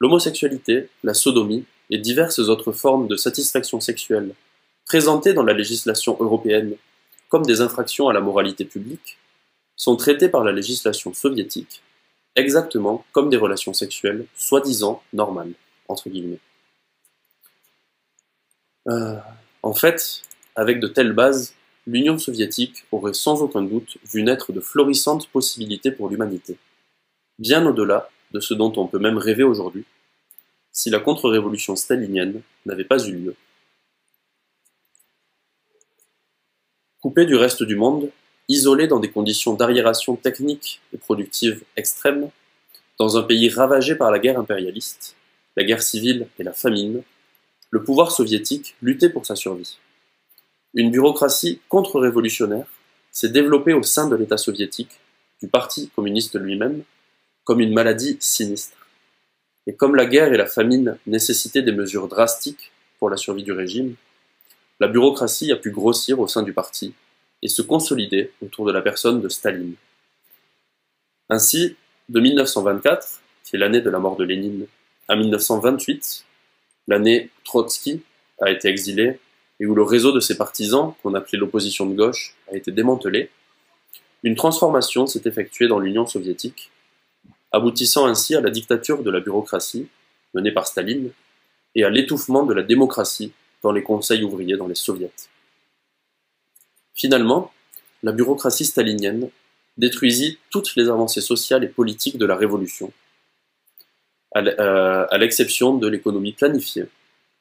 L'homosexualité, 0.00 0.88
la 1.02 1.14
sodomie 1.14 1.64
et 1.90 1.98
diverses 1.98 2.38
autres 2.38 2.72
formes 2.72 3.08
de 3.08 3.16
satisfaction 3.16 3.80
sexuelle 3.80 4.34
présentées 4.86 5.34
dans 5.34 5.42
la 5.42 5.52
législation 5.52 6.16
européenne 6.20 6.74
comme 7.28 7.44
des 7.44 7.60
infractions 7.60 8.08
à 8.08 8.12
la 8.12 8.20
moralité 8.20 8.64
publique, 8.64 9.18
sont 9.76 9.96
traitées 9.96 10.28
par 10.28 10.44
la 10.44 10.52
législation 10.52 11.12
soviétique 11.14 11.82
exactement 12.36 13.04
comme 13.12 13.30
des 13.30 13.36
relations 13.36 13.74
sexuelles 13.74 14.26
soi-disant 14.36 15.02
normales, 15.12 15.52
entre 15.88 16.08
guillemets. 16.08 16.40
Euh, 18.88 19.16
en 19.62 19.74
fait, 19.74 20.22
avec 20.58 20.80
de 20.80 20.88
telles 20.88 21.12
bases, 21.12 21.54
l'Union 21.86 22.18
soviétique 22.18 22.84
aurait 22.90 23.14
sans 23.14 23.42
aucun 23.42 23.62
doute 23.62 23.96
vu 24.12 24.24
naître 24.24 24.52
de 24.52 24.58
florissantes 24.58 25.28
possibilités 25.28 25.92
pour 25.92 26.08
l'humanité, 26.08 26.58
bien 27.38 27.64
au-delà 27.64 28.10
de 28.32 28.40
ce 28.40 28.54
dont 28.54 28.72
on 28.76 28.88
peut 28.88 28.98
même 28.98 29.18
rêver 29.18 29.44
aujourd'hui, 29.44 29.84
si 30.72 30.90
la 30.90 30.98
contre-révolution 30.98 31.76
stalinienne 31.76 32.42
n'avait 32.66 32.84
pas 32.84 32.98
eu 33.06 33.12
lieu. 33.12 33.36
Coupé 37.00 37.24
du 37.24 37.36
reste 37.36 37.62
du 37.62 37.76
monde, 37.76 38.10
isolé 38.48 38.88
dans 38.88 38.98
des 38.98 39.12
conditions 39.12 39.54
d'arriération 39.54 40.16
technique 40.16 40.80
et 40.92 40.98
productive 40.98 41.62
extrêmes, 41.76 42.30
dans 42.98 43.16
un 43.16 43.22
pays 43.22 43.48
ravagé 43.48 43.94
par 43.94 44.10
la 44.10 44.18
guerre 44.18 44.40
impérialiste, 44.40 45.14
la 45.56 45.62
guerre 45.62 45.82
civile 45.82 46.26
et 46.40 46.42
la 46.42 46.52
famine, 46.52 47.04
le 47.70 47.84
pouvoir 47.84 48.10
soviétique 48.10 48.74
luttait 48.82 49.08
pour 49.10 49.24
sa 49.24 49.36
survie. 49.36 49.78
Une 50.74 50.90
bureaucratie 50.90 51.60
contre-révolutionnaire 51.68 52.66
s'est 53.10 53.30
développée 53.30 53.72
au 53.72 53.82
sein 53.82 54.08
de 54.08 54.16
l'État 54.16 54.36
soviétique, 54.36 55.00
du 55.40 55.48
Parti 55.48 55.90
communiste 55.94 56.38
lui-même, 56.38 56.82
comme 57.44 57.60
une 57.60 57.72
maladie 57.72 58.16
sinistre. 58.20 58.86
Et 59.66 59.74
comme 59.74 59.94
la 59.94 60.06
guerre 60.06 60.32
et 60.32 60.36
la 60.36 60.46
famine 60.46 60.98
nécessitaient 61.06 61.62
des 61.62 61.72
mesures 61.72 62.08
drastiques 62.08 62.72
pour 62.98 63.08
la 63.08 63.16
survie 63.16 63.44
du 63.44 63.52
régime, 63.52 63.94
la 64.80 64.88
bureaucratie 64.88 65.52
a 65.52 65.56
pu 65.56 65.70
grossir 65.70 66.20
au 66.20 66.28
sein 66.28 66.42
du 66.42 66.52
parti 66.52 66.94
et 67.42 67.48
se 67.48 67.62
consolider 67.62 68.32
autour 68.42 68.66
de 68.66 68.72
la 68.72 68.82
personne 68.82 69.20
de 69.20 69.28
Staline. 69.28 69.74
Ainsi, 71.30 71.76
de 72.08 72.20
1924, 72.20 73.20
qui 73.44 73.56
est 73.56 73.58
l'année 73.58 73.80
de 73.80 73.90
la 73.90 73.98
mort 73.98 74.16
de 74.16 74.24
Lénine, 74.24 74.66
à 75.08 75.16
1928, 75.16 76.24
l'année 76.86 77.30
Trotsky 77.44 78.02
a 78.40 78.50
été 78.50 78.68
exilé 78.68 79.18
et 79.60 79.66
où 79.66 79.74
le 79.74 79.82
réseau 79.82 80.12
de 80.12 80.20
ses 80.20 80.36
partisans, 80.36 80.94
qu'on 81.02 81.14
appelait 81.14 81.38
l'opposition 81.38 81.86
de 81.86 81.94
gauche, 81.94 82.34
a 82.52 82.56
été 82.56 82.70
démantelé, 82.70 83.30
une 84.22 84.34
transformation 84.34 85.06
s'est 85.06 85.22
effectuée 85.24 85.68
dans 85.68 85.78
l'Union 85.78 86.06
soviétique, 86.06 86.70
aboutissant 87.52 88.06
ainsi 88.06 88.34
à 88.34 88.40
la 88.40 88.50
dictature 88.50 89.02
de 89.02 89.10
la 89.10 89.20
bureaucratie, 89.20 89.88
menée 90.34 90.52
par 90.52 90.66
Staline, 90.66 91.10
et 91.74 91.84
à 91.84 91.90
l'étouffement 91.90 92.44
de 92.44 92.54
la 92.54 92.62
démocratie 92.62 93.32
dans 93.62 93.72
les 93.72 93.82
conseils 93.82 94.22
ouvriers 94.22 94.56
dans 94.56 94.66
les 94.66 94.74
soviets. 94.74 95.12
Finalement, 96.94 97.52
la 98.02 98.12
bureaucratie 98.12 98.64
stalinienne 98.64 99.30
détruisit 99.76 100.38
toutes 100.50 100.74
les 100.76 100.88
avancées 100.88 101.20
sociales 101.20 101.64
et 101.64 101.68
politiques 101.68 102.18
de 102.18 102.26
la 102.26 102.36
Révolution, 102.36 102.92
à 104.34 104.40
euh, 104.40 105.18
l'exception 105.18 105.76
de 105.76 105.88
l'économie 105.88 106.32
planifiée, 106.32 106.86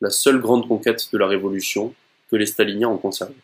la 0.01 0.09
seule 0.09 0.39
grande 0.39 0.67
conquête 0.67 1.09
de 1.11 1.17
la 1.17 1.27
Révolution 1.27 1.93
que 2.29 2.35
les 2.35 2.45
staliniens 2.45 2.89
ont 2.89 2.97
conservée. 2.97 3.35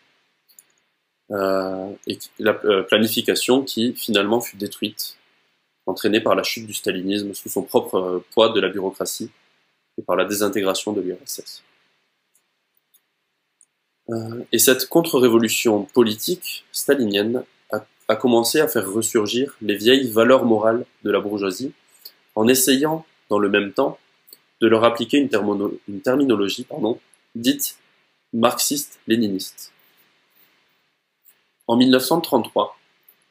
Euh, 1.30 1.90
et 2.06 2.18
la 2.38 2.58
euh, 2.64 2.82
planification 2.82 3.62
qui 3.62 3.94
finalement 3.94 4.40
fut 4.40 4.56
détruite, 4.56 5.16
entraînée 5.86 6.20
par 6.20 6.34
la 6.34 6.42
chute 6.42 6.66
du 6.66 6.74
stalinisme 6.74 7.34
sous 7.34 7.48
son 7.48 7.62
propre 7.62 8.22
poids 8.32 8.50
de 8.50 8.60
la 8.60 8.68
bureaucratie 8.68 9.30
et 9.98 10.02
par 10.02 10.16
la 10.16 10.24
désintégration 10.24 10.92
de 10.92 11.00
l'URSS. 11.00 11.62
et 14.52 14.58
cette 14.58 14.86
contre-révolution 14.90 15.84
politique 15.84 16.66
stalinienne 16.72 17.44
a 18.08 18.16
commencé 18.16 18.60
à 18.60 18.68
faire 18.68 18.90
ressurgir 18.90 19.56
les 19.62 19.76
vieilles 19.76 20.10
valeurs 20.10 20.44
morales 20.44 20.84
de 21.02 21.10
la 21.10 21.20
bourgeoisie 21.20 21.72
en 22.34 22.48
essayant, 22.48 23.06
dans 23.30 23.38
le 23.38 23.48
même 23.48 23.72
temps, 23.72 23.98
de 24.60 24.68
leur 24.68 24.84
appliquer 24.84 25.18
une, 25.18 26.00
terminologie 26.02 26.66
dite 27.34 27.78
marxiste-léniniste. 28.34 29.70
En 31.68 31.76
1933, 31.76 32.76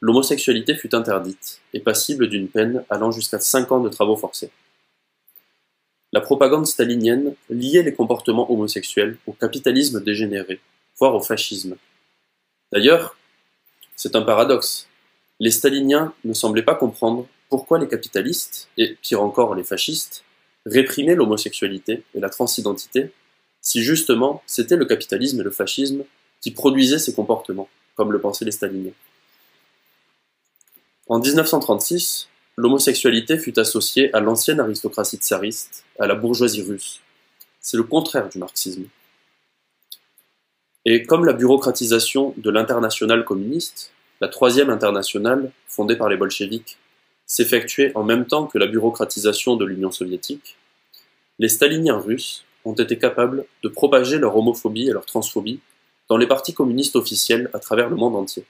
l'homosexualité 0.00 0.74
fut 0.74 0.94
interdite 0.94 1.60
et 1.74 1.80
passible 1.80 2.28
d'une 2.28 2.48
peine 2.48 2.84
allant 2.88 3.10
jusqu'à 3.10 3.38
5 3.38 3.70
ans 3.70 3.80
de 3.80 3.90
travaux 3.90 4.16
forcés. 4.16 4.50
La 6.12 6.22
propagande 6.22 6.66
stalinienne 6.66 7.34
liait 7.50 7.82
les 7.82 7.92
comportements 7.92 8.50
homosexuels 8.50 9.18
au 9.26 9.32
capitalisme 9.32 10.02
dégénéré, 10.02 10.60
voire 10.98 11.14
au 11.14 11.20
fascisme. 11.20 11.76
D'ailleurs, 12.72 13.16
c'est 13.96 14.16
un 14.16 14.22
paradoxe. 14.22 14.88
Les 15.38 15.50
staliniens 15.50 16.14
ne 16.24 16.32
semblaient 16.32 16.62
pas 16.62 16.76
comprendre 16.76 17.28
pourquoi 17.50 17.78
les 17.78 17.88
capitalistes, 17.88 18.68
et 18.78 18.96
pire 19.02 19.22
encore 19.22 19.54
les 19.54 19.64
fascistes, 19.64 20.24
réprimaient 20.64 21.14
l'homosexualité 21.14 22.04
et 22.14 22.20
la 22.20 22.30
transidentité, 22.30 23.12
si 23.64 23.82
justement 23.82 24.42
c'était 24.46 24.76
le 24.76 24.84
capitalisme 24.84 25.40
et 25.40 25.42
le 25.42 25.50
fascisme 25.50 26.04
qui 26.40 26.52
produisaient 26.52 26.98
ces 27.00 27.14
comportements, 27.14 27.68
comme 27.96 28.12
le 28.12 28.20
pensaient 28.20 28.44
les 28.44 28.52
staliniens. 28.52 28.92
En 31.08 31.18
1936, 31.18 32.28
l'homosexualité 32.56 33.38
fut 33.38 33.58
associée 33.58 34.14
à 34.14 34.20
l'ancienne 34.20 34.60
aristocratie 34.60 35.16
tsariste, 35.16 35.84
à 35.98 36.06
la 36.06 36.14
bourgeoisie 36.14 36.62
russe. 36.62 37.00
C'est 37.60 37.78
le 37.78 37.82
contraire 37.82 38.28
du 38.28 38.38
marxisme. 38.38 38.84
Et 40.84 41.02
comme 41.04 41.24
la 41.24 41.32
bureaucratisation 41.32 42.34
de 42.36 42.50
l'internationale 42.50 43.24
communiste, 43.24 43.92
la 44.20 44.28
troisième 44.28 44.68
internationale, 44.68 45.50
fondée 45.66 45.96
par 45.96 46.10
les 46.10 46.18
bolcheviks, 46.18 46.76
s'effectuait 47.26 47.92
en 47.94 48.04
même 48.04 48.26
temps 48.26 48.46
que 48.46 48.58
la 48.58 48.66
bureaucratisation 48.66 49.56
de 49.56 49.64
l'Union 49.64 49.90
soviétique, 49.90 50.58
les 51.38 51.48
staliniens 51.48 51.98
russes 51.98 52.44
ont 52.64 52.74
été 52.74 52.98
capables 52.98 53.44
de 53.62 53.68
propager 53.68 54.18
leur 54.18 54.36
homophobie 54.36 54.88
et 54.88 54.92
leur 54.92 55.06
transphobie 55.06 55.60
dans 56.08 56.16
les 56.16 56.26
partis 56.26 56.54
communistes 56.54 56.96
officiels 56.96 57.50
à 57.52 57.58
travers 57.58 57.88
le 57.88 57.96
monde 57.96 58.16
entier. 58.16 58.44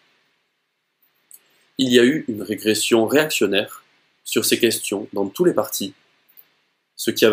Il 1.78 1.92
y 1.92 1.98
a 1.98 2.04
eu 2.04 2.24
une 2.28 2.42
régression 2.42 3.06
réactionnaire 3.06 3.84
sur 4.24 4.44
ces 4.44 4.58
questions 4.58 5.08
dans 5.12 5.26
tous 5.26 5.44
les 5.44 5.54
partis 5.54 5.94
ce 6.96 7.10
qui 7.10 7.24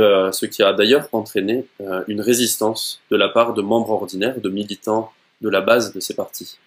a, 0.64 0.68
a 0.68 0.74
d'ailleurs 0.74 1.08
entraîné 1.12 1.66
euh, 1.82 2.04
une 2.08 2.22
résistance 2.22 3.02
de 3.12 3.18
la 3.18 3.30
part 3.30 3.54
de 3.54 3.62
membres 3.62 3.92
ordinaires, 3.92 4.40
de 4.40 4.50
militants 4.50 5.12
de 5.42 5.50
la 5.50 5.62
base 5.62 5.94
de 5.94 6.00
ces 6.00 6.14
partis. 6.14 6.58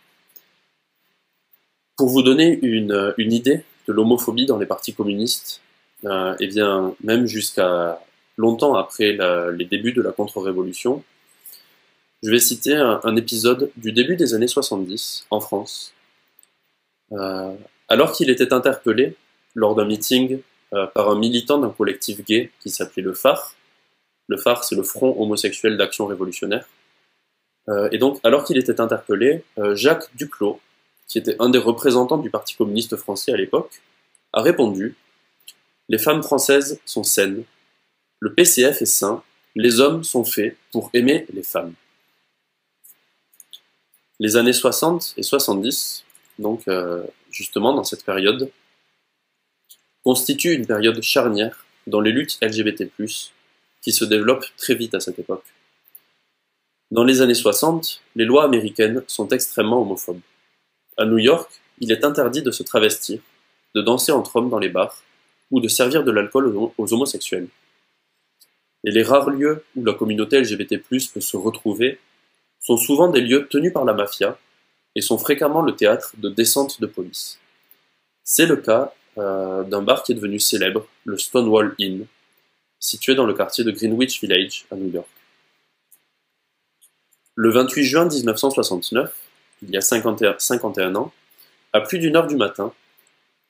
Pour 1.96 2.08
vous 2.08 2.22
donner 2.22 2.58
une, 2.62 3.14
une 3.18 3.32
idée 3.32 3.64
de 3.86 3.92
l'homophobie 3.92 4.46
dans 4.46 4.58
les 4.58 4.66
partis 4.66 4.94
communistes, 4.94 5.60
euh, 6.04 6.34
eh 6.40 6.46
bien, 6.48 6.94
même 7.02 7.26
jusqu'à 7.26 8.00
longtemps 8.36 8.74
après 8.74 9.16
les 9.52 9.64
débuts 9.64 9.92
de 9.92 10.02
la 10.02 10.12
contre-révolution, 10.12 11.02
je 12.24 12.30
vais 12.30 12.38
citer 12.38 12.74
un, 12.74 13.16
épisode 13.16 13.70
du 13.76 13.92
début 13.92 14.16
des 14.16 14.32
années 14.32 14.48
70 14.48 15.26
en 15.30 15.40
France. 15.40 15.92
Euh, 17.12 17.54
alors 17.88 18.12
qu'il 18.12 18.30
était 18.30 18.54
interpellé 18.54 19.14
lors 19.54 19.74
d'un 19.74 19.84
meeting 19.84 20.40
euh, 20.72 20.86
par 20.86 21.10
un 21.10 21.18
militant 21.18 21.58
d'un 21.58 21.68
collectif 21.68 22.24
gay 22.24 22.50
qui 22.60 22.70
s'appelait 22.70 23.02
le 23.02 23.12
phare. 23.12 23.54
Le 24.26 24.38
phare, 24.38 24.64
c'est 24.64 24.74
le 24.74 24.82
Front 24.82 25.14
homosexuel 25.20 25.76
d'action 25.76 26.06
révolutionnaire. 26.06 26.66
Euh, 27.68 27.90
et 27.92 27.98
donc, 27.98 28.20
alors 28.24 28.44
qu'il 28.44 28.56
était 28.56 28.80
interpellé, 28.80 29.44
Jacques 29.74 30.08
Duclos, 30.16 30.60
qui 31.06 31.18
était 31.18 31.36
un 31.40 31.50
des 31.50 31.58
représentants 31.58 32.16
du 32.16 32.30
Parti 32.30 32.56
communiste 32.56 32.96
français 32.96 33.34
à 33.34 33.36
l'époque, 33.36 33.82
a 34.32 34.40
répondu 34.40 34.96
Les 35.90 35.98
femmes 35.98 36.22
françaises 36.22 36.80
sont 36.86 37.04
saines, 37.04 37.44
le 38.20 38.32
PCF 38.34 38.82
est 38.82 38.86
sain, 38.86 39.22
les 39.54 39.80
hommes 39.80 40.04
sont 40.04 40.24
faits 40.24 40.56
pour 40.72 40.90
aimer 40.94 41.26
les 41.32 41.42
femmes. 41.42 41.74
Les 44.20 44.36
années 44.36 44.52
60 44.52 45.14
et 45.16 45.22
70, 45.22 46.04
donc 46.38 46.64
justement 47.30 47.74
dans 47.74 47.84
cette 47.84 48.04
période, 48.04 48.50
constitue 50.04 50.52
une 50.52 50.66
période 50.66 51.00
charnière 51.02 51.64
dans 51.86 52.00
les 52.00 52.12
luttes 52.12 52.38
LGBT+, 52.40 52.90
qui 53.82 53.92
se 53.92 54.04
développent 54.04 54.46
très 54.56 54.74
vite 54.74 54.94
à 54.94 55.00
cette 55.00 55.18
époque. 55.18 55.44
Dans 56.90 57.04
les 57.04 57.22
années 57.22 57.34
60, 57.34 58.02
les 58.14 58.24
lois 58.24 58.44
américaines 58.44 59.02
sont 59.06 59.28
extrêmement 59.28 59.82
homophobes. 59.82 60.20
À 60.96 61.04
New 61.04 61.18
York, 61.18 61.50
il 61.80 61.90
est 61.90 62.04
interdit 62.04 62.42
de 62.42 62.50
se 62.50 62.62
travestir, 62.62 63.20
de 63.74 63.82
danser 63.82 64.12
entre 64.12 64.36
hommes 64.36 64.50
dans 64.50 64.60
les 64.60 64.68
bars, 64.68 65.02
ou 65.50 65.60
de 65.60 65.68
servir 65.68 66.04
de 66.04 66.10
l'alcool 66.10 66.56
aux 66.78 66.92
homosexuels. 66.92 67.48
Et 68.84 68.90
les 68.90 69.02
rares 69.02 69.30
lieux 69.30 69.64
où 69.76 69.84
la 69.84 69.94
communauté 69.94 70.40
LGBT+, 70.40 70.78
peut 70.78 71.20
se 71.20 71.36
retrouver 71.36 71.98
sont 72.60 72.76
souvent 72.76 73.08
des 73.08 73.20
lieux 73.20 73.46
tenus 73.48 73.72
par 73.72 73.84
la 73.84 73.92
mafia 73.92 74.38
et 74.94 75.00
sont 75.00 75.18
fréquemment 75.18 75.62
le 75.62 75.74
théâtre 75.74 76.12
de 76.18 76.28
descentes 76.28 76.80
de 76.80 76.86
police. 76.86 77.38
C'est 78.22 78.46
le 78.46 78.56
cas 78.56 78.94
euh, 79.18 79.64
d'un 79.64 79.82
bar 79.82 80.02
qui 80.02 80.12
est 80.12 80.14
devenu 80.14 80.38
célèbre, 80.38 80.86
le 81.04 81.18
Stonewall 81.18 81.74
Inn, 81.80 82.06
situé 82.78 83.14
dans 83.14 83.26
le 83.26 83.34
quartier 83.34 83.64
de 83.64 83.70
Greenwich 83.70 84.20
Village 84.20 84.66
à 84.70 84.76
New 84.76 84.90
York. 84.90 85.08
Le 87.34 87.50
28 87.50 87.84
juin 87.84 88.06
1969, 88.06 89.14
il 89.62 89.70
y 89.70 89.76
a 89.76 89.80
51, 89.80 90.36
51 90.38 90.94
ans, 90.94 91.12
à 91.72 91.80
plus 91.80 91.98
d'une 91.98 92.16
heure 92.16 92.26
du 92.26 92.36
matin, 92.36 92.72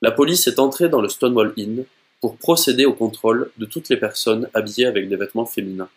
la 0.01 0.11
police 0.11 0.47
est 0.47 0.59
entrée 0.59 0.88
dans 0.88 1.01
le 1.01 1.09
Stonewall 1.09 1.53
Inn 1.59 1.85
pour 2.20 2.37
procéder 2.37 2.87
au 2.87 2.94
contrôle 2.94 3.50
de 3.59 3.66
toutes 3.66 3.88
les 3.88 3.96
personnes 3.96 4.48
habillées 4.55 4.87
avec 4.87 5.09
des 5.09 5.16
vêtements 5.16 5.46
féminins. 5.46 5.90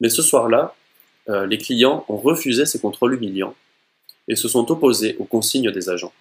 Mais 0.00 0.08
ce 0.08 0.22
soir-là, 0.22 0.74
euh, 1.28 1.46
les 1.46 1.58
clients 1.58 2.04
ont 2.08 2.16
refusé 2.16 2.64
ces 2.66 2.80
contrôles 2.80 3.14
humiliants 3.14 3.54
et 4.28 4.36
se 4.36 4.48
sont 4.48 4.70
opposés 4.70 5.16
aux 5.18 5.24
consignes 5.24 5.70
des 5.70 5.88
agents. 5.90 6.12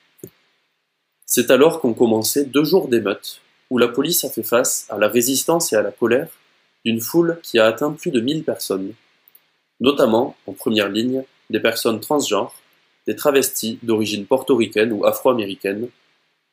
C'est 1.25 1.51
alors 1.51 1.79
qu'ont 1.79 1.93
commencé 1.93 2.45
deux 2.45 2.63
jours 2.63 2.87
d'émeutes, 2.87 3.41
où 3.69 3.77
la 3.77 3.87
police 3.87 4.23
a 4.23 4.29
fait 4.29 4.43
face 4.43 4.87
à 4.89 4.97
la 4.97 5.07
résistance 5.07 5.71
et 5.71 5.75
à 5.75 5.81
la 5.81 5.91
colère 5.91 6.29
d'une 6.85 7.01
foule 7.01 7.39
qui 7.43 7.59
a 7.59 7.67
atteint 7.67 7.91
plus 7.91 8.11
de 8.11 8.19
1000 8.19 8.43
personnes, 8.43 8.93
notamment, 9.79 10.35
en 10.47 10.53
première 10.53 10.89
ligne, 10.89 11.23
des 11.49 11.59
personnes 11.59 11.99
transgenres, 11.99 12.55
des 13.05 13.15
travestis 13.15 13.79
d'origine 13.83 14.25
portoricaine 14.25 14.91
ou 14.91 15.05
afro-américaine, 15.05 15.89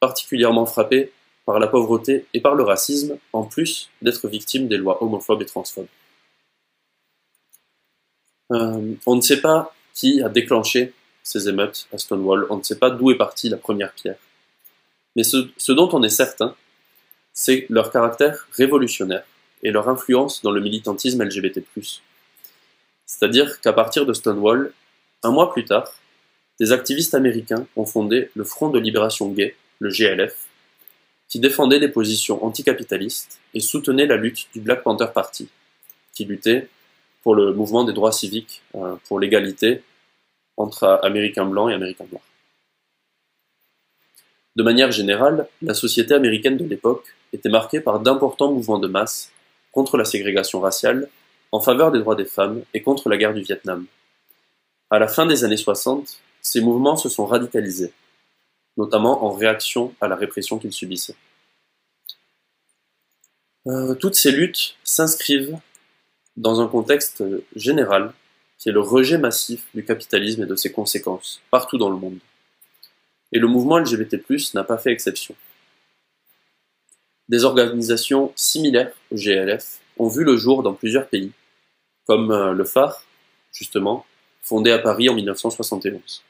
particulièrement 0.00 0.66
frappées 0.66 1.12
par 1.46 1.60
la 1.60 1.68
pauvreté 1.68 2.26
et 2.34 2.40
par 2.40 2.56
le 2.56 2.64
racisme, 2.64 3.16
en 3.32 3.44
plus 3.44 3.88
d'être 4.02 4.28
victimes 4.28 4.68
des 4.68 4.76
lois 4.76 5.02
homophobes 5.02 5.42
et 5.42 5.46
transphobes. 5.46 5.86
Euh, 8.52 8.94
on 9.06 9.16
ne 9.16 9.20
sait 9.20 9.40
pas 9.40 9.74
qui 9.94 10.20
a 10.22 10.28
déclenché 10.28 10.92
ces 11.22 11.48
émeutes 11.48 11.88
à 11.92 11.98
Stonewall, 11.98 12.46
on 12.50 12.58
ne 12.58 12.62
sait 12.62 12.78
pas 12.78 12.90
d'où 12.90 13.10
est 13.10 13.16
partie 13.16 13.48
la 13.48 13.56
première 13.56 13.92
pierre. 13.92 14.18
Mais 15.14 15.22
ce, 15.24 15.72
dont 15.72 15.88
on 15.92 16.02
est 16.02 16.10
certain, 16.10 16.54
c'est 17.32 17.66
leur 17.70 17.90
caractère 17.90 18.46
révolutionnaire 18.52 19.24
et 19.62 19.70
leur 19.70 19.88
influence 19.88 20.42
dans 20.42 20.50
le 20.50 20.60
militantisme 20.60 21.24
LGBT+. 21.24 21.64
C'est-à-dire 23.06 23.60
qu'à 23.60 23.72
partir 23.72 24.04
de 24.04 24.12
Stonewall, 24.12 24.72
un 25.22 25.30
mois 25.30 25.52
plus 25.52 25.64
tard, 25.64 25.92
des 26.60 26.72
activistes 26.72 27.14
américains 27.14 27.66
ont 27.76 27.86
fondé 27.86 28.30
le 28.34 28.44
Front 28.44 28.68
de 28.68 28.78
libération 28.78 29.28
gay, 29.30 29.56
le 29.78 29.90
GLF, 29.90 30.45
qui 31.28 31.40
défendait 31.40 31.80
des 31.80 31.88
positions 31.88 32.44
anticapitalistes 32.44 33.40
et 33.54 33.60
soutenait 33.60 34.06
la 34.06 34.16
lutte 34.16 34.48
du 34.52 34.60
Black 34.60 34.82
Panther 34.82 35.08
Party, 35.12 35.48
qui 36.14 36.24
luttait 36.24 36.68
pour 37.22 37.34
le 37.34 37.52
mouvement 37.52 37.84
des 37.84 37.92
droits 37.92 38.12
civiques, 38.12 38.62
euh, 38.76 38.94
pour 39.08 39.18
l'égalité 39.18 39.82
entre 40.56 41.00
Américains 41.02 41.44
blancs 41.44 41.70
et 41.70 41.74
Américains 41.74 42.06
noirs. 42.10 42.22
De 44.54 44.62
manière 44.62 44.90
générale, 44.90 45.48
la 45.60 45.74
société 45.74 46.14
américaine 46.14 46.56
de 46.56 46.64
l'époque 46.64 47.14
était 47.32 47.50
marquée 47.50 47.80
par 47.80 48.00
d'importants 48.00 48.52
mouvements 48.52 48.78
de 48.78 48.88
masse 48.88 49.30
contre 49.70 49.98
la 49.98 50.06
ségrégation 50.06 50.60
raciale, 50.60 51.08
en 51.52 51.60
faveur 51.60 51.92
des 51.92 51.98
droits 51.98 52.14
des 52.14 52.24
femmes 52.24 52.62
et 52.72 52.80
contre 52.80 53.10
la 53.10 53.18
guerre 53.18 53.34
du 53.34 53.42
Vietnam. 53.42 53.84
À 54.90 54.98
la 54.98 55.08
fin 55.08 55.26
des 55.26 55.44
années 55.44 55.56
60, 55.58 56.18
ces 56.40 56.60
mouvements 56.60 56.96
se 56.96 57.08
sont 57.08 57.26
radicalisés, 57.26 57.92
notamment 58.76 59.24
en 59.24 59.32
réaction 59.32 59.94
à 60.00 60.08
la 60.08 60.16
répression 60.16 60.58
qu'ils 60.58 60.72
subissaient. 60.72 61.16
Euh, 63.66 63.94
toutes 63.94 64.14
ces 64.14 64.30
luttes 64.30 64.76
s'inscrivent 64.84 65.58
dans 66.36 66.60
un 66.60 66.68
contexte 66.68 67.24
général 67.56 68.12
qui 68.58 68.68
est 68.68 68.72
le 68.72 68.80
rejet 68.80 69.18
massif 69.18 69.66
du 69.74 69.84
capitalisme 69.84 70.42
et 70.42 70.46
de 70.46 70.56
ses 70.56 70.72
conséquences 70.72 71.40
partout 71.50 71.78
dans 71.78 71.90
le 71.90 71.96
monde. 71.96 72.18
Et 73.32 73.38
le 73.38 73.48
mouvement 73.48 73.78
LGBT+, 73.78 74.22
n'a 74.54 74.64
pas 74.64 74.78
fait 74.78 74.92
exception. 74.92 75.34
Des 77.28 77.44
organisations 77.44 78.32
similaires 78.36 78.92
au 79.10 79.16
GLF 79.16 79.80
ont 79.98 80.08
vu 80.08 80.22
le 80.22 80.36
jour 80.36 80.62
dans 80.62 80.74
plusieurs 80.74 81.08
pays, 81.08 81.32
comme 82.06 82.30
euh, 82.30 82.52
le 82.52 82.64
phare, 82.64 83.02
justement, 83.52 84.06
fondé 84.42 84.70
à 84.70 84.78
Paris 84.78 85.08
en 85.08 85.14
1971. 85.14 86.22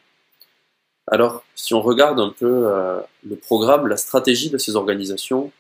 Alors, 1.09 1.45
si 1.55 1.73
on 1.75 1.81
regarde 1.81 2.19
un 2.19 2.31
peu 2.31 2.69
euh, 2.69 3.01
le 3.25 3.37
programme, 3.37 3.87
la 3.87 3.97
stratégie 3.97 4.51
de 4.51 4.59
ces 4.59 4.75
organisations, 4.77 5.53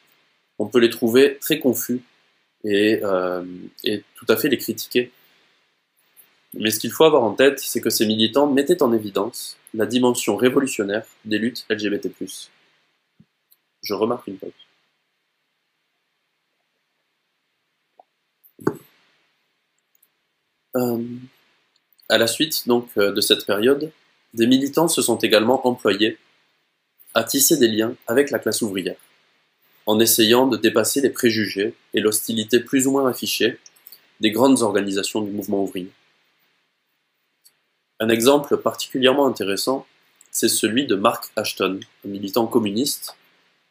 on 0.58 0.66
peut 0.66 0.80
les 0.80 0.90
trouver 0.90 1.38
très 1.40 1.60
confus 1.60 2.02
et, 2.64 3.00
euh, 3.04 3.44
et 3.84 4.02
tout 4.16 4.26
à 4.28 4.36
fait 4.36 4.48
les 4.48 4.58
critiquer. 4.58 5.12
Mais 6.54 6.70
ce 6.70 6.80
qu'il 6.80 6.90
faut 6.90 7.04
avoir 7.04 7.22
en 7.22 7.34
tête, 7.34 7.60
c'est 7.60 7.80
que 7.80 7.90
ces 7.90 8.06
militants 8.06 8.50
mettaient 8.50 8.82
en 8.82 8.92
évidence 8.92 9.56
la 9.74 9.86
dimension 9.86 10.36
révolutionnaire 10.36 11.06
des 11.24 11.38
luttes 11.38 11.66
LGBT+. 11.70 12.10
Je 13.82 13.94
remarque 13.94 14.26
une 14.26 14.38
pause. 14.38 14.52
Euh, 20.76 21.04
à 22.08 22.18
la 22.18 22.26
suite 22.26 22.66
donc 22.66 22.96
de 22.96 23.20
cette 23.20 23.46
période, 23.46 23.92
des 24.36 24.46
militants 24.46 24.88
se 24.88 25.00
sont 25.00 25.16
également 25.16 25.66
employés 25.66 26.18
à 27.14 27.24
tisser 27.24 27.56
des 27.56 27.68
liens 27.68 27.96
avec 28.06 28.30
la 28.30 28.38
classe 28.38 28.60
ouvrière, 28.60 28.98
en 29.86 29.98
essayant 29.98 30.46
de 30.46 30.58
dépasser 30.58 31.00
les 31.00 31.08
préjugés 31.08 31.74
et 31.94 32.00
l'hostilité 32.00 32.60
plus 32.60 32.86
ou 32.86 32.92
moins 32.92 33.08
affichée 33.08 33.58
des 34.20 34.30
grandes 34.30 34.60
organisations 34.60 35.22
du 35.22 35.30
mouvement 35.30 35.62
ouvrier. 35.62 35.90
Un 37.98 38.10
exemple 38.10 38.58
particulièrement 38.58 39.26
intéressant, 39.26 39.86
c'est 40.30 40.48
celui 40.48 40.86
de 40.86 40.96
Mark 40.96 41.32
Ashton, 41.34 41.80
un 42.04 42.08
militant 42.08 42.46
communiste, 42.46 43.16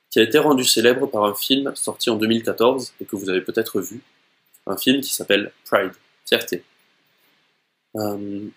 qui 0.09 0.19
a 0.19 0.23
été 0.23 0.39
rendu 0.39 0.63
célèbre 0.63 1.05
par 1.05 1.25
un 1.25 1.35
film 1.35 1.75
sorti 1.75 2.09
en 2.09 2.15
2014 2.15 2.93
et 3.01 3.05
que 3.05 3.15
vous 3.15 3.29
avez 3.29 3.41
peut-être 3.41 3.81
vu, 3.81 4.01
un 4.65 4.77
film 4.77 5.01
qui 5.01 5.13
s'appelle 5.13 5.51
Pride, 5.65 5.91
Fierté. 6.25 6.63
Euh, 7.97 8.47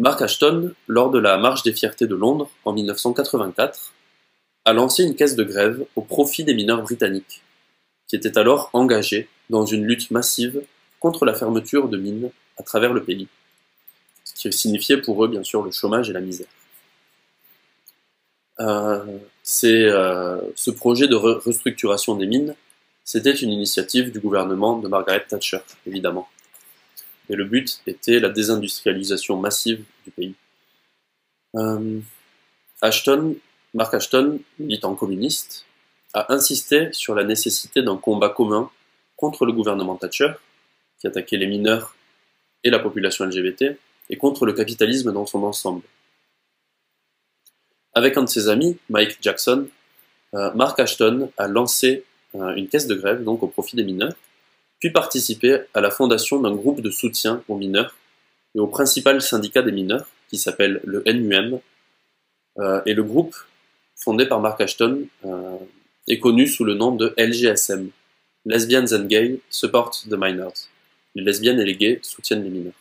Mark 0.00 0.22
Ashton, 0.22 0.72
lors 0.88 1.10
de 1.10 1.18
la 1.18 1.36
Marche 1.36 1.62
des 1.62 1.74
Fiertés 1.74 2.06
de 2.06 2.14
Londres 2.14 2.48
en 2.64 2.72
1984, 2.72 3.92
a 4.64 4.72
lancé 4.72 5.04
une 5.04 5.14
caisse 5.14 5.36
de 5.36 5.44
grève 5.44 5.84
au 5.94 6.00
profit 6.00 6.42
des 6.42 6.54
mineurs 6.54 6.80
britanniques, 6.80 7.42
qui 8.08 8.16
étaient 8.16 8.38
alors 8.38 8.70
engagés 8.72 9.28
dans 9.50 9.66
une 9.66 9.84
lutte 9.84 10.10
massive 10.10 10.62
contre 11.00 11.26
la 11.26 11.34
fermeture 11.34 11.90
de 11.90 11.98
mines 11.98 12.30
à 12.56 12.62
travers 12.62 12.94
le 12.94 13.04
pays, 13.04 13.28
ce 14.24 14.48
qui 14.48 14.56
signifiait 14.56 15.02
pour 15.02 15.22
eux 15.22 15.28
bien 15.28 15.42
sûr 15.42 15.62
le 15.62 15.70
chômage 15.70 16.08
et 16.08 16.14
la 16.14 16.22
misère. 16.22 16.48
Euh, 18.60 19.04
euh, 19.64 20.40
ce 20.54 20.70
projet 20.70 21.08
de 21.08 21.14
restructuration 21.14 22.14
des 22.14 22.26
mines, 22.26 22.54
c'était 23.04 23.34
une 23.34 23.50
initiative 23.50 24.10
du 24.12 24.18
gouvernement 24.18 24.78
de 24.78 24.88
Margaret 24.88 25.26
Thatcher, 25.28 25.60
évidemment 25.86 26.26
et 27.30 27.36
le 27.36 27.44
but 27.44 27.80
était 27.86 28.18
la 28.18 28.28
désindustrialisation 28.28 29.38
massive 29.38 29.84
du 30.04 30.10
pays. 30.10 30.34
Euh, 31.54 32.00
Ashton, 32.82 33.36
Mark 33.72 33.94
Ashton, 33.94 34.40
militant 34.58 34.94
communiste, 34.96 35.64
a 36.12 36.32
insisté 36.34 36.92
sur 36.92 37.14
la 37.14 37.22
nécessité 37.22 37.82
d'un 37.82 37.96
combat 37.96 38.30
commun 38.30 38.68
contre 39.16 39.46
le 39.46 39.52
gouvernement 39.52 39.96
Thatcher, 39.96 40.32
qui 40.98 41.06
attaquait 41.06 41.36
les 41.36 41.46
mineurs 41.46 41.94
et 42.64 42.70
la 42.70 42.80
population 42.80 43.24
LGBT, 43.24 43.76
et 44.10 44.16
contre 44.16 44.44
le 44.44 44.52
capitalisme 44.52 45.12
dans 45.12 45.24
son 45.24 45.44
ensemble. 45.44 45.82
Avec 47.94 48.16
un 48.16 48.24
de 48.24 48.28
ses 48.28 48.48
amis, 48.48 48.76
Mike 48.88 49.18
Jackson, 49.20 49.68
euh, 50.34 50.52
Mark 50.54 50.80
Ashton 50.80 51.30
a 51.36 51.46
lancé 51.46 52.04
euh, 52.34 52.54
une 52.56 52.68
caisse 52.68 52.88
de 52.88 52.94
grève 52.94 53.22
donc 53.22 53.42
au 53.44 53.46
profit 53.46 53.76
des 53.76 53.84
mineurs, 53.84 54.14
puis 54.80 54.90
participer 54.90 55.60
à 55.74 55.80
la 55.80 55.90
fondation 55.90 56.40
d'un 56.40 56.52
groupe 56.52 56.80
de 56.80 56.90
soutien 56.90 57.44
aux 57.48 57.56
mineurs 57.56 57.94
et 58.54 58.60
au 58.60 58.66
principal 58.66 59.22
syndicat 59.22 59.62
des 59.62 59.72
mineurs, 59.72 60.06
qui 60.28 60.38
s'appelle 60.38 60.80
le 60.84 61.02
NUM. 61.06 61.60
Euh, 62.58 62.80
et 62.86 62.94
le 62.94 63.04
groupe, 63.04 63.36
fondé 63.94 64.26
par 64.26 64.40
Mark 64.40 64.60
Ashton, 64.60 65.06
euh, 65.24 65.56
est 66.08 66.18
connu 66.18 66.46
sous 66.46 66.64
le 66.64 66.74
nom 66.74 66.92
de 66.92 67.14
LGSM, 67.16 67.90
Lesbians 68.46 68.92
and 68.92 69.04
Gay 69.04 69.40
Support 69.50 69.92
the 70.08 70.14
Minors. 70.16 70.68
Les 71.14 71.22
lesbiennes 71.22 71.60
et 71.60 71.64
les 71.64 71.76
gays 71.76 72.00
soutiennent 72.02 72.42
les 72.42 72.50
mineurs. 72.50 72.72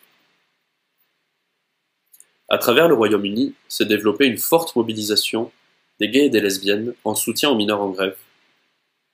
À 2.48 2.58
travers 2.58 2.88
le 2.88 2.96
Royaume-Uni 2.96 3.54
s'est 3.68 3.86
développée 3.86 4.26
une 4.26 4.38
forte 4.38 4.76
mobilisation 4.76 5.52
des 6.00 6.10
gays 6.10 6.26
et 6.26 6.30
des 6.30 6.42
lesbiennes 6.42 6.94
en 7.04 7.14
soutien 7.14 7.50
aux 7.50 7.56
mineurs 7.56 7.82
en 7.82 7.90
grève, 7.90 8.18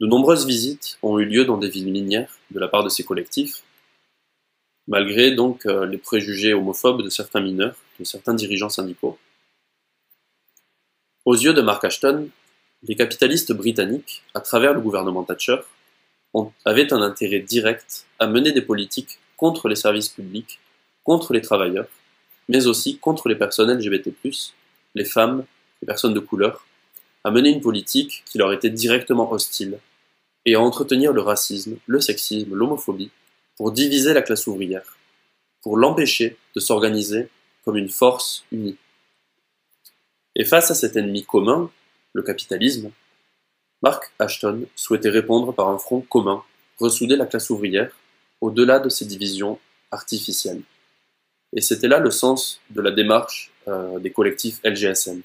de 0.02 0.08
nombreuses 0.08 0.46
visites 0.46 0.98
ont 1.02 1.20
eu 1.20 1.26
lieu 1.26 1.46
dans 1.46 1.58
des 1.58 1.70
villes 1.70 1.92
minières 1.92 2.38
de 2.52 2.60
la 2.60 2.68
part 2.68 2.84
de 2.84 2.90
ces 2.90 3.04
collectifs, 3.04 3.64
malgré 4.88 5.32
donc 5.32 5.66
euh, 5.66 5.86
les 5.86 5.98
préjugés 5.98 6.54
homophobes 6.54 7.02
de 7.02 7.10
certains 7.10 7.42
mineurs, 7.42 7.76
de 8.00 8.04
certains 8.04 8.34
dirigeants 8.34 8.70
syndicaux. 8.70 9.18
Aux 11.24 11.36
yeux 11.36 11.54
de 11.54 11.62
Mark 11.62 11.84
Ashton, 11.84 12.30
les 12.84 12.96
capitalistes 12.96 13.54
britanniques, 13.54 14.24
à 14.34 14.42
travers 14.42 14.74
le 14.74 14.82
gouvernement 14.82 15.24
Thatcher, 15.24 15.58
avaient 16.66 16.94
un 16.94 17.02
intérêt 17.02 17.40
direct 17.40 18.06
à 18.20 18.28
mener 18.28 18.52
des 18.52 18.62
politiques 18.62 19.20
contre 19.38 19.70
les 19.70 19.76
services 19.76 20.10
publics, 20.10 20.60
contre 21.04 21.34
les 21.34 21.42
travailleurs, 21.42 21.88
mais 22.50 22.68
aussi 22.68 22.98
contre 22.98 23.30
les 23.30 23.36
personnes 23.36 23.72
LGBT+, 23.72 24.14
les 24.96 25.06
femmes, 25.06 25.46
les 25.82 25.86
personnes 25.86 26.14
de 26.14 26.20
couleur, 26.20 26.66
à 27.26 27.32
mener 27.32 27.50
une 27.50 27.60
politique 27.60 28.22
qui 28.28 28.38
leur 28.38 28.54
était 28.54 28.70
directement 28.70 29.32
hostile, 29.32 29.80
et 30.46 30.54
à 30.54 30.62
entretenir 30.62 31.12
le 31.12 31.22
racisme, 31.22 31.78
le 31.88 32.00
sexisme, 32.00 32.54
l'homophobie, 32.54 33.10
pour 33.58 33.72
diviser 33.72 34.14
la 34.14 34.22
classe 34.22 34.46
ouvrière, 34.46 34.96
pour 35.64 35.76
l'empêcher 35.76 36.38
de 36.56 36.60
s'organiser 36.60 37.30
comme 37.64 37.78
une 37.78 37.90
force 37.90 38.46
unie. 38.52 38.78
Et 40.36 40.46
face 40.46 40.70
à 40.70 40.76
cet 40.76 40.98
ennemi 40.98 41.26
commun, 41.26 41.72
le 42.14 42.22
capitalisme, 42.22 42.92
Mark 43.82 44.14
Ashton 44.20 44.68
souhaitait 44.76 45.10
répondre 45.10 45.52
par 45.52 45.70
un 45.70 45.80
front 45.80 46.02
commun, 46.02 46.44
ressouder 46.78 47.16
la 47.16 47.26
classe 47.26 47.50
ouvrière 47.50 47.92
au-delà 48.40 48.80
de 48.80 48.90
ces 48.90 49.06
divisions 49.06 49.58
artificielles. 49.90 50.62
Et 51.54 51.62
c'était 51.62 51.88
là 51.88 51.98
le 51.98 52.12
sens 52.12 52.62
de 52.70 52.82
la 52.82 52.92
démarche 52.92 53.52
euh, 53.68 53.98
des 53.98 54.12
collectifs 54.12 54.60
LGSM. 54.64 55.24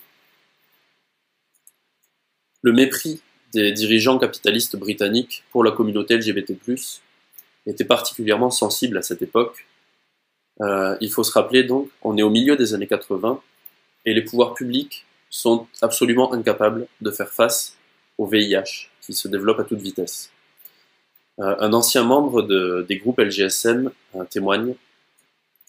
Le 2.62 2.72
mépris 2.72 3.20
des 3.52 3.72
dirigeants 3.72 4.18
capitalistes 4.18 4.76
britanniques 4.76 5.44
pour 5.50 5.64
la 5.64 5.72
communauté 5.72 6.16
LGBT+, 6.16 6.56
était 7.66 7.84
particulièrement 7.84 8.50
sensible 8.50 8.98
à 8.98 9.02
cette 9.02 9.22
époque. 9.22 9.66
Euh, 10.60 10.96
il 11.00 11.10
faut 11.10 11.24
se 11.24 11.32
rappeler 11.32 11.64
donc, 11.64 11.88
on 12.02 12.16
est 12.16 12.22
au 12.22 12.30
milieu 12.30 12.56
des 12.56 12.74
années 12.74 12.86
80 12.86 13.40
et 14.04 14.14
les 14.14 14.22
pouvoirs 14.22 14.54
publics 14.54 15.06
sont 15.30 15.66
absolument 15.80 16.32
incapables 16.32 16.86
de 17.00 17.10
faire 17.10 17.30
face 17.30 17.76
au 18.18 18.26
VIH 18.26 18.88
qui 19.00 19.14
se 19.14 19.28
développe 19.28 19.60
à 19.60 19.64
toute 19.64 19.80
vitesse. 19.80 20.30
Euh, 21.38 21.56
un 21.60 21.72
ancien 21.72 22.02
membre 22.02 22.42
de, 22.42 22.84
des 22.88 22.98
groupes 22.98 23.18
LGSM 23.18 23.90
euh, 24.16 24.24
témoigne 24.24 24.74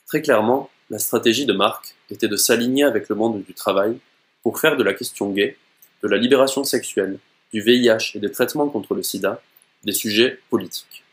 très 0.07 0.21
clairement 0.21 0.69
la 0.89 0.99
stratégie 0.99 1.45
de 1.45 1.53
Marc 1.53 1.95
était 2.09 2.27
de 2.27 2.35
s'aligner 2.35 2.83
avec 2.83 3.07
le 3.07 3.15
monde 3.15 3.43
du 3.43 3.53
travail 3.53 3.97
pour 4.43 4.59
faire 4.59 4.75
de 4.75 4.83
la 4.83 4.93
question 4.93 5.29
gay 5.29 5.55
de 6.03 6.07
la 6.07 6.17
libération 6.17 6.63
sexuelle, 6.63 7.19
du 7.53 7.61
VIH 7.61 8.15
et 8.15 8.19
des 8.19 8.31
traitements 8.31 8.69
contre 8.69 8.95
le 8.95 9.03
sida 9.03 9.41
des 9.83 9.91
sujets 9.91 10.39
politiques. 10.49 11.03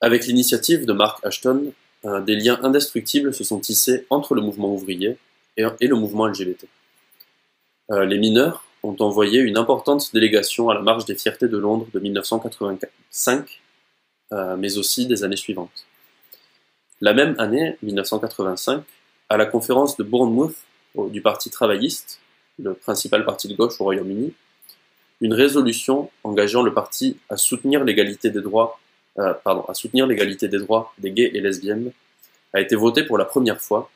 Avec 0.00 0.26
l'initiative 0.26 0.86
de 0.86 0.92
Mark 0.92 1.24
Ashton, 1.24 1.72
des 2.04 2.34
liens 2.34 2.58
indestructibles 2.62 3.32
se 3.32 3.44
sont 3.44 3.60
tissés 3.60 4.06
entre 4.10 4.34
le 4.34 4.42
mouvement 4.42 4.72
ouvrier 4.72 5.16
et, 5.56 5.86
le 5.86 5.94
mouvement 5.94 6.26
LGBT. 6.26 6.66
Euh, 7.90 8.04
les 8.04 8.18
mineurs 8.18 8.64
ont 8.82 8.96
envoyé 8.98 9.40
une 9.40 9.56
importante 9.56 10.12
délégation 10.12 10.68
à 10.68 10.74
la 10.74 10.80
Marche 10.80 11.04
des 11.04 11.14
Fiertés 11.14 11.48
de 11.48 11.56
Londres 11.56 11.86
de 11.92 12.00
1985, 12.00 13.60
euh, 14.32 14.56
mais 14.56 14.78
aussi 14.78 15.06
des 15.06 15.22
années 15.22 15.36
suivantes. 15.36 15.86
La 17.00 17.14
même 17.14 17.36
année, 17.38 17.76
1985, 17.82 18.82
à 19.28 19.36
la 19.36 19.46
conférence 19.46 19.96
de 19.96 20.02
Bournemouth 20.02 20.56
du 21.10 21.22
Parti 21.22 21.50
travailliste, 21.50 22.20
le 22.62 22.74
principal 22.74 23.24
parti 23.24 23.48
de 23.48 23.54
gauche 23.54 23.80
au 23.80 23.84
Royaume-Uni, 23.84 24.32
une 25.20 25.34
résolution 25.34 26.10
engageant 26.24 26.62
le 26.62 26.72
parti 26.72 27.16
à 27.28 27.36
soutenir 27.36 27.84
l'égalité 27.84 28.30
des 28.30 28.40
droits, 28.40 28.80
euh, 29.18 29.34
pardon, 29.34 29.64
à 29.68 29.74
soutenir 29.74 30.06
l'égalité 30.06 30.48
des 30.48 30.58
droits 30.58 30.92
des 30.98 31.12
gays 31.12 31.30
et 31.34 31.40
lesbiennes 31.40 31.92
a 32.52 32.60
été 32.60 32.76
votée 32.76 33.04
pour 33.04 33.18
la 33.18 33.24
première 33.24 33.60
fois 33.60 33.90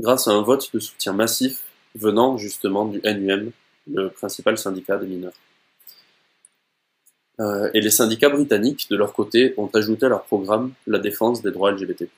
grâce 0.00 0.28
à 0.28 0.32
un 0.32 0.42
vote 0.42 0.72
de 0.74 0.80
soutien 0.80 1.12
massif 1.12 1.62
venant 1.94 2.36
justement 2.36 2.86
du 2.86 3.00
NUM, 3.02 3.50
le 3.90 4.10
principal 4.10 4.58
syndicat 4.58 4.98
des 4.98 5.06
mineurs. 5.06 5.32
Euh, 7.38 7.70
et 7.74 7.80
les 7.80 7.90
syndicats 7.90 8.28
britanniques, 8.28 8.88
de 8.90 8.96
leur 8.96 9.12
côté, 9.12 9.54
ont 9.56 9.70
ajouté 9.74 10.06
à 10.06 10.08
leur 10.08 10.24
programme 10.24 10.72
la 10.86 10.98
défense 10.98 11.42
des 11.42 11.50
droits 11.50 11.70
LGBT+. 11.70 12.08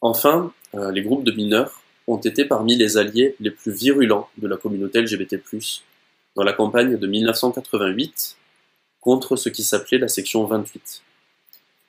Enfin, 0.00 0.52
euh, 0.74 0.90
les 0.90 1.02
groupes 1.02 1.24
de 1.24 1.32
mineurs 1.32 1.81
ont 2.06 2.18
été 2.18 2.44
parmi 2.44 2.76
les 2.76 2.96
alliés 2.96 3.36
les 3.40 3.50
plus 3.50 3.72
virulents 3.72 4.28
de 4.38 4.48
la 4.48 4.56
communauté 4.56 5.00
LGBT+, 5.00 5.40
dans 6.34 6.42
la 6.42 6.52
campagne 6.52 6.96
de 6.96 7.06
1988 7.06 8.36
contre 9.00 9.36
ce 9.36 9.48
qui 9.48 9.62
s'appelait 9.62 9.98
la 9.98 10.08
section 10.08 10.44
28. 10.44 11.02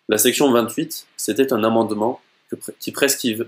La 0.10 0.18
section 0.18 0.52
28, 0.52 1.08
c'était 1.16 1.54
un 1.54 1.64
amendement 1.64 2.20
qui 2.80 2.92
prescrivait 2.92 3.48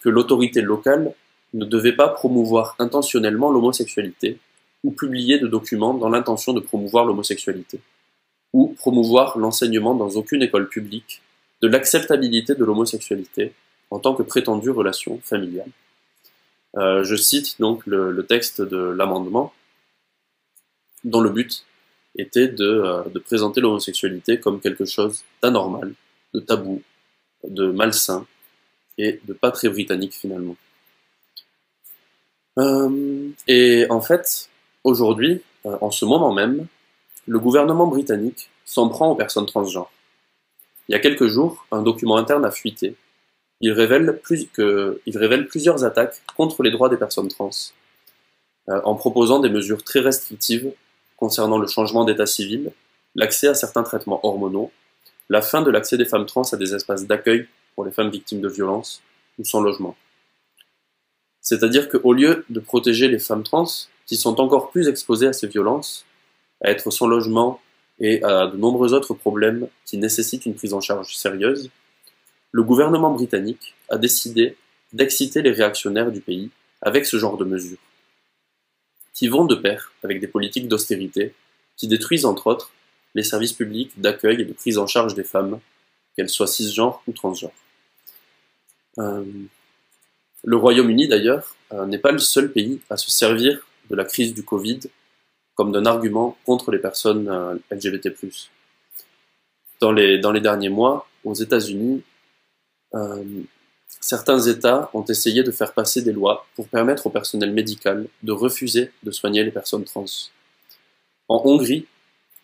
que 0.00 0.08
l'autorité 0.08 0.60
locale 0.60 1.14
ne 1.54 1.64
devait 1.64 1.94
pas 1.94 2.08
promouvoir 2.08 2.74
intentionnellement 2.78 3.50
l'homosexualité 3.50 4.38
ou 4.84 4.90
publier 4.90 5.38
de 5.38 5.46
documents 5.46 5.94
dans 5.94 6.08
l'intention 6.08 6.52
de 6.52 6.60
promouvoir 6.60 7.04
l'homosexualité, 7.04 7.80
ou 8.52 8.74
promouvoir 8.78 9.38
l'enseignement 9.38 9.94
dans 9.94 10.10
aucune 10.10 10.42
école 10.42 10.68
publique 10.68 11.22
de 11.62 11.68
l'acceptabilité 11.68 12.54
de 12.54 12.64
l'homosexualité 12.64 13.52
en 13.96 13.98
tant 13.98 14.14
que 14.14 14.22
prétendue 14.22 14.68
relation 14.68 15.18
familiale. 15.24 15.70
Euh, 16.76 17.02
je 17.02 17.16
cite 17.16 17.58
donc 17.58 17.86
le, 17.86 18.26
texte 18.26 18.60
de 18.60 18.76
l'amendement, 18.76 19.54
dont 21.02 21.22
le 21.22 21.30
but 21.30 21.64
était 22.18 22.48
de, 22.48 22.66
euh, 22.66 23.04
de 23.04 23.18
présenter 23.18 23.62
l'homosexualité 23.62 24.38
comme 24.38 24.60
quelque 24.60 24.84
chose 24.84 25.24
d'anormal, 25.42 25.94
de 26.34 26.40
tabou, 26.40 26.82
de 27.48 27.70
malsain 27.70 28.26
et 28.98 29.18
de 29.24 29.32
pas 29.32 29.50
très 29.50 29.70
britannique 29.70 30.12
finalement. 30.12 30.56
Euh, 32.58 33.30
et 33.48 33.86
en 33.88 34.02
fait, 34.02 34.50
aujourd'hui, 34.84 35.40
en 35.64 35.90
ce 35.90 36.04
moment 36.04 36.34
même, 36.34 36.66
le 37.26 37.38
gouvernement 37.38 37.86
britannique 37.86 38.50
s'en 38.66 38.90
prend 38.90 39.10
aux 39.10 39.16
personnes 39.16 39.46
transgenres. 39.46 39.90
Il 40.88 40.92
y 40.92 40.94
a 40.94 40.98
quelques 40.98 41.28
jours, 41.28 41.66
un 41.72 41.80
document 41.80 42.18
interne 42.18 42.44
a 42.44 42.50
fuité 42.50 42.94
il 43.60 43.72
révèle, 43.72 44.18
plusieurs 45.48 45.84
attaques 45.84 46.22
contre 46.36 46.62
les 46.62 46.70
droits 46.70 46.88
des 46.88 46.96
personnes 46.96 47.28
trans, 47.28 47.50
euh, 48.68 48.80
en 48.84 48.94
proposant 48.94 49.38
des 49.38 49.48
mesures 49.48 49.82
très 49.82 50.00
restrictives 50.00 50.72
concernant 51.16 51.58
le 51.58 51.66
changement 51.66 52.04
d'état 52.04 52.26
civil, 52.26 52.72
l'accès 53.14 53.48
à 53.48 53.54
certains 53.54 53.82
traitements 53.82 54.24
hormonaux, 54.24 54.70
la 55.28 55.42
fin 55.42 55.62
de 55.62 55.70
l'accès 55.70 55.96
des 55.96 56.04
femmes 56.04 56.26
trans 56.26 56.42
à 56.52 56.56
des 56.56 56.74
espaces 56.74 57.06
d'accueil 57.06 57.48
pour 57.74 57.84
les 57.84 57.92
femmes 57.92 58.10
victimes 58.10 58.40
de 58.40 58.48
violences 58.48 59.02
ou 59.38 59.44
sans 59.44 59.60
logement. 59.60 59.96
C'est-à-dire 61.40 61.88
qu'au 61.88 62.12
lieu 62.12 62.44
de 62.50 62.60
protéger 62.60 63.08
les 63.08 63.18
femmes 63.18 63.42
trans, 63.42 63.66
qui 64.06 64.16
sont 64.16 64.40
encore 64.40 64.70
plus 64.70 64.88
exposées 64.88 65.28
à 65.28 65.32
ces 65.32 65.46
violences, 65.46 66.04
à 66.62 66.70
être 66.70 66.90
sans 66.90 67.06
logement 67.06 67.60
et 67.98 68.22
à 68.22 68.46
de 68.46 68.56
nombreux 68.56 68.94
autres 68.94 69.14
problèmes 69.14 69.68
qui 69.84 69.98
nécessitent 69.98 70.46
une 70.46 70.54
prise 70.54 70.74
en 70.74 70.80
charge 70.80 71.16
sérieuse, 71.16 71.70
le 72.52 72.62
gouvernement 72.62 73.12
britannique 73.12 73.74
a 73.88 73.98
décidé 73.98 74.56
d'exciter 74.92 75.42
les 75.42 75.50
réactionnaires 75.50 76.10
du 76.10 76.20
pays 76.20 76.50
avec 76.82 77.06
ce 77.06 77.18
genre 77.18 77.36
de 77.36 77.44
mesures, 77.44 77.78
qui 79.14 79.28
vont 79.28 79.44
de 79.44 79.54
pair 79.54 79.92
avec 80.02 80.20
des 80.20 80.28
politiques 80.28 80.68
d'austérité 80.68 81.34
qui 81.76 81.88
détruisent 81.88 82.24
entre 82.24 82.46
autres 82.46 82.70
les 83.14 83.22
services 83.22 83.52
publics 83.52 83.92
d'accueil 84.00 84.40
et 84.40 84.44
de 84.44 84.52
prise 84.52 84.78
en 84.78 84.86
charge 84.86 85.14
des 85.14 85.24
femmes, 85.24 85.58
qu'elles 86.14 86.28
soient 86.28 86.46
cisgenres 86.46 87.02
ou 87.06 87.12
transgenres. 87.12 87.52
Euh, 88.98 89.24
le 90.44 90.56
Royaume-Uni 90.56 91.08
d'ailleurs 91.08 91.56
euh, 91.72 91.86
n'est 91.86 91.98
pas 91.98 92.12
le 92.12 92.18
seul 92.18 92.52
pays 92.52 92.80
à 92.88 92.96
se 92.96 93.10
servir 93.10 93.66
de 93.90 93.96
la 93.96 94.04
crise 94.04 94.34
du 94.34 94.42
Covid 94.42 94.80
comme 95.54 95.72
d'un 95.72 95.86
argument 95.86 96.36
contre 96.44 96.70
les 96.70 96.78
personnes 96.78 97.28
euh, 97.28 97.56
LGBT+. 97.70 98.14
Dans 99.80 99.92
les, 99.92 100.18
dans 100.18 100.32
les 100.32 100.40
derniers 100.40 100.68
mois, 100.68 101.08
aux 101.24 101.34
États-Unis, 101.34 102.02
euh, 102.94 103.24
certains 104.00 104.40
États 104.40 104.90
ont 104.94 105.04
essayé 105.04 105.42
de 105.42 105.50
faire 105.50 105.72
passer 105.72 106.02
des 106.02 106.12
lois 106.12 106.46
pour 106.54 106.68
permettre 106.68 107.06
au 107.06 107.10
personnel 107.10 107.52
médical 107.52 108.06
de 108.22 108.32
refuser 108.32 108.90
de 109.02 109.10
soigner 109.10 109.42
les 109.42 109.50
personnes 109.50 109.84
trans. 109.84 110.04
En 111.28 111.42
Hongrie, 111.44 111.86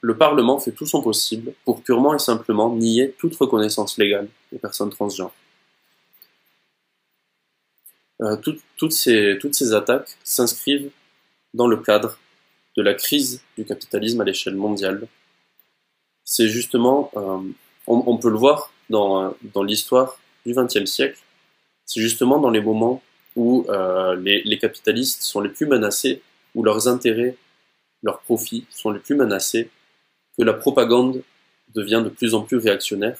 le 0.00 0.16
Parlement 0.16 0.58
fait 0.58 0.72
tout 0.72 0.86
son 0.86 1.02
possible 1.02 1.54
pour 1.64 1.82
purement 1.82 2.14
et 2.14 2.18
simplement 2.18 2.74
nier 2.74 3.14
toute 3.18 3.36
reconnaissance 3.36 3.98
légale 3.98 4.28
des 4.50 4.58
personnes 4.58 4.90
transgenres. 4.90 5.32
Euh, 8.20 8.36
toutes, 8.36 8.92
ces, 8.92 9.72
attaques 9.72 10.16
s'inscrivent 10.22 10.90
dans 11.54 11.66
le 11.66 11.76
cadre 11.76 12.18
de 12.76 12.82
la 12.82 12.94
crise 12.94 13.42
du 13.56 13.64
capitalisme 13.64 14.20
à 14.20 14.24
l'échelle 14.24 14.54
mondiale. 14.56 15.06
C'est 16.24 16.48
justement, 16.48 17.10
euh, 17.16 17.38
on, 17.86 18.16
peut 18.16 18.30
le 18.30 18.38
voir 18.38 18.72
dans 18.88 19.62
l'histoire 19.62 20.18
du 20.44 20.54
XXe 20.54 20.90
siècle, 20.90 21.18
c'est 21.86 22.00
justement 22.00 22.38
dans 22.38 22.50
les 22.50 22.60
moments 22.60 23.02
où 23.36 23.66
euh, 23.68 24.16
les, 24.16 24.58
capitalistes 24.58 25.22
sont 25.22 25.40
les 25.40 25.48
plus 25.48 25.66
menacés, 25.66 26.22
où 26.54 26.62
leurs 26.62 26.88
intérêts, 26.88 27.36
leurs 28.02 28.20
profits 28.20 28.66
sont 28.70 28.90
les 28.90 29.00
plus 29.00 29.14
menacés, 29.14 29.70
que 30.36 30.42
la 30.42 30.52
propagande 30.52 31.22
devient 31.74 32.02
de 32.04 32.10
plus 32.10 32.34
en 32.34 32.42
plus 32.42 32.58
réactionnaire, 32.58 33.18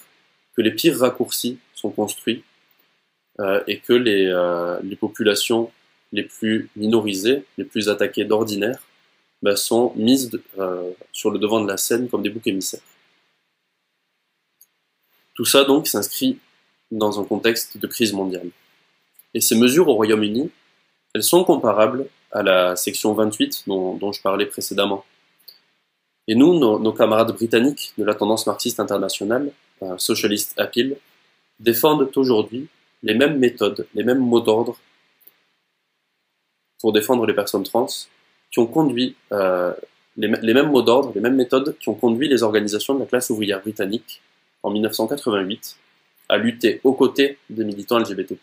que 0.56 0.62
les 0.62 0.72
pires 0.72 0.98
raccourcis 0.98 1.58
sont 1.74 1.90
construits, 1.90 2.44
euh, 3.40 3.62
et 3.66 3.78
que 3.78 3.94
les, 3.94 4.26
euh, 4.26 4.78
les, 4.82 4.96
populations 4.96 5.70
les 6.12 6.24
plus 6.24 6.68
minorisées, 6.76 7.44
les 7.56 7.64
plus 7.64 7.88
attaquées 7.88 8.24
d'ordinaire, 8.24 8.78
bah, 9.40 9.56
sont 9.56 9.92
mises 9.96 10.30
sur 11.12 11.30
le 11.30 11.38
devant 11.38 11.62
de 11.62 11.68
la 11.68 11.76
scène 11.76 12.08
comme 12.08 12.22
des 12.22 12.30
boucs 12.30 12.46
émissaires. 12.46 12.82
Tout 15.34 15.46
ça 15.46 15.64
donc 15.64 15.88
s'inscrit 15.88 16.38
dans 16.92 17.20
un 17.20 17.24
contexte 17.24 17.78
de 17.78 17.86
crise 17.86 18.12
mondiale. 18.12 18.48
Et 19.34 19.40
ces 19.40 19.56
mesures 19.56 19.88
au 19.88 19.94
Royaume-Uni, 19.94 20.50
elles 21.14 21.22
sont 21.22 21.44
comparables 21.44 22.06
à 22.30 22.42
la 22.42 22.76
section 22.76 23.14
28 23.14 23.64
dont, 23.66 24.12
je 24.12 24.22
parlais 24.22 24.46
précédemment. 24.46 25.04
Et 26.28 26.34
nous, 26.34 26.58
nos, 26.58 26.92
camarades 26.92 27.32
britanniques 27.32 27.92
de 27.98 28.04
la 28.04 28.14
tendance 28.14 28.46
marxiste 28.46 28.78
internationale, 28.78 29.50
euh, 29.82 29.98
Socialist 29.98 30.58
Appeal, 30.58 30.96
défendent 31.58 32.10
aujourd'hui 32.14 32.68
les 33.02 33.14
mêmes 33.14 33.38
méthodes, 33.38 33.86
les 33.94 34.04
mêmes 34.04 34.20
mots 34.20 34.40
d'ordre 34.40 34.76
pour 36.80 36.92
défendre 36.92 37.26
les 37.26 37.34
personnes 37.34 37.64
trans, 37.64 37.88
qui 38.50 38.58
ont 38.58 38.66
conduit 38.66 39.16
euh, 39.32 39.72
les, 40.16 40.28
les, 40.28 40.54
mêmes 40.54 40.70
mots 40.70 40.82
d'ordre, 40.82 41.12
les 41.14 41.20
mêmes 41.20 41.36
méthodes 41.36 41.76
qui 41.78 41.88
ont 41.88 41.94
conduit 41.94 42.28
les 42.28 42.42
organisations 42.42 42.94
de 42.94 43.00
la 43.00 43.06
classe 43.06 43.30
ouvrière 43.30 43.60
britannique 43.60 44.20
en 44.62 44.70
1988 44.70 45.76
à 46.32 46.38
lutter 46.38 46.80
aux 46.82 46.94
côtés 46.94 47.36
des 47.50 47.62
militants 47.62 47.98
LGBT+, 47.98 48.38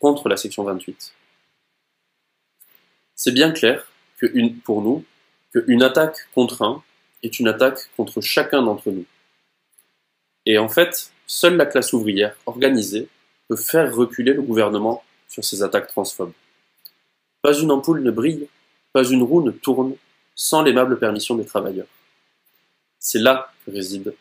contre 0.00 0.28
la 0.28 0.36
section 0.36 0.64
28. 0.64 1.14
C'est 3.14 3.30
bien 3.30 3.52
clair 3.52 3.86
que 4.18 4.26
pour 4.64 4.82
nous 4.82 5.04
qu'une 5.52 5.84
attaque 5.84 6.16
contre 6.34 6.62
un 6.62 6.82
est 7.22 7.38
une 7.38 7.46
attaque 7.46 7.88
contre 7.96 8.20
chacun 8.20 8.62
d'entre 8.62 8.90
nous. 8.90 9.04
Et 10.44 10.58
en 10.58 10.68
fait, 10.68 11.12
seule 11.28 11.56
la 11.56 11.66
classe 11.66 11.92
ouvrière 11.92 12.36
organisée 12.46 13.06
peut 13.46 13.54
faire 13.54 13.94
reculer 13.94 14.32
le 14.32 14.42
gouvernement 14.42 15.04
sur 15.28 15.44
ces 15.44 15.62
attaques 15.62 15.86
transphobes. 15.86 16.32
Pas 17.42 17.56
une 17.56 17.70
ampoule 17.70 18.02
ne 18.02 18.10
brille, 18.10 18.48
pas 18.92 19.04
une 19.04 19.22
roue 19.22 19.44
ne 19.44 19.52
tourne 19.52 19.94
sans 20.34 20.62
l'aimable 20.62 20.98
permission 20.98 21.36
des 21.36 21.46
travailleurs. 21.46 21.86
C'est 22.98 23.20
là 23.20 23.52
que 23.64 23.70
réside 23.70 24.16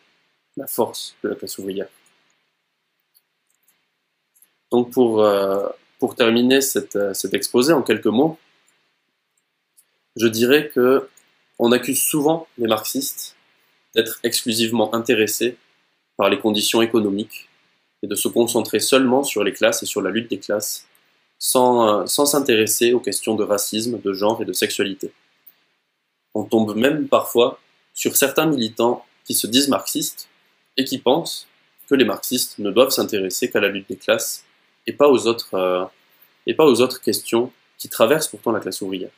la 0.58 0.68
force 0.68 1.16
de 1.24 1.30
la 1.30 1.36
classe 1.36 1.58
ouvrière. 1.58 1.88
Donc 4.74 4.90
pour, 4.90 5.24
euh, 5.24 5.68
terminer 6.18 6.60
euh, 6.96 7.14
cet 7.14 7.34
exposé 7.34 7.72
en 7.72 7.84
quelques 7.84 8.08
mots, 8.08 8.38
je 10.18 10.28
dirais 10.28 10.70
que 10.74 11.08
on 11.60 11.72
accuse 11.72 12.02
souvent 12.02 12.48
les 12.58 12.68
marxistes 12.68 13.38
d'être 13.96 14.20
exclusivement 14.24 14.94
intéressés 14.96 15.58
par 16.18 16.28
les 16.30 16.40
conditions 16.40 16.82
économiques 16.82 17.48
et 18.02 18.08
de 18.08 18.16
se 18.16 18.28
concentrer 18.28 18.80
seulement 18.80 19.24
sur 19.24 19.44
les 19.44 19.54
classes 19.54 19.84
et 19.84 19.86
sur 19.86 20.02
la 20.02 20.10
lutte 20.10 20.32
des 20.32 20.40
classes, 20.40 20.88
sans 21.38 22.02
euh, 22.02 22.06
s'intéresser 22.08 22.94
aux 22.94 23.00
questions 23.00 23.36
de 23.36 23.44
racisme, 23.44 24.02
de 24.02 24.12
genre 24.12 24.42
et 24.42 24.46
de 24.46 24.54
sexualité. 24.54 25.14
On 26.34 26.46
tombe 26.46 26.76
même 26.76 27.08
parfois 27.08 27.60
sur 27.94 28.16
certains 28.18 28.48
militants 28.48 29.06
qui 29.24 29.36
se 29.36 29.46
disent 29.46 29.70
marxistes 29.70 30.30
et 30.78 30.84
qui 30.84 30.98
pensent 30.98 31.48
que 31.88 31.94
les 31.94 32.06
marxistes 32.06 32.58
ne 32.58 32.72
doivent 32.72 32.90
s'intéresser 32.90 33.52
qu'à 33.52 33.62
la 33.62 33.68
lutte 33.68 33.88
des 33.88 33.98
classes 33.98 34.44
et 34.88 34.94
pas 34.94 35.08
aux 35.08 35.28
autres, 35.28 35.54
euh, 35.54 35.86
et 36.46 36.54
pas 36.54 36.66
aux 36.66 36.82
autres 36.82 37.02
questions 37.02 37.52
qui 37.78 37.90
traversent 37.90 38.28
pourtant 38.28 38.52
la 38.52 38.60
classe 38.60 38.82
ouvrière. 38.82 39.12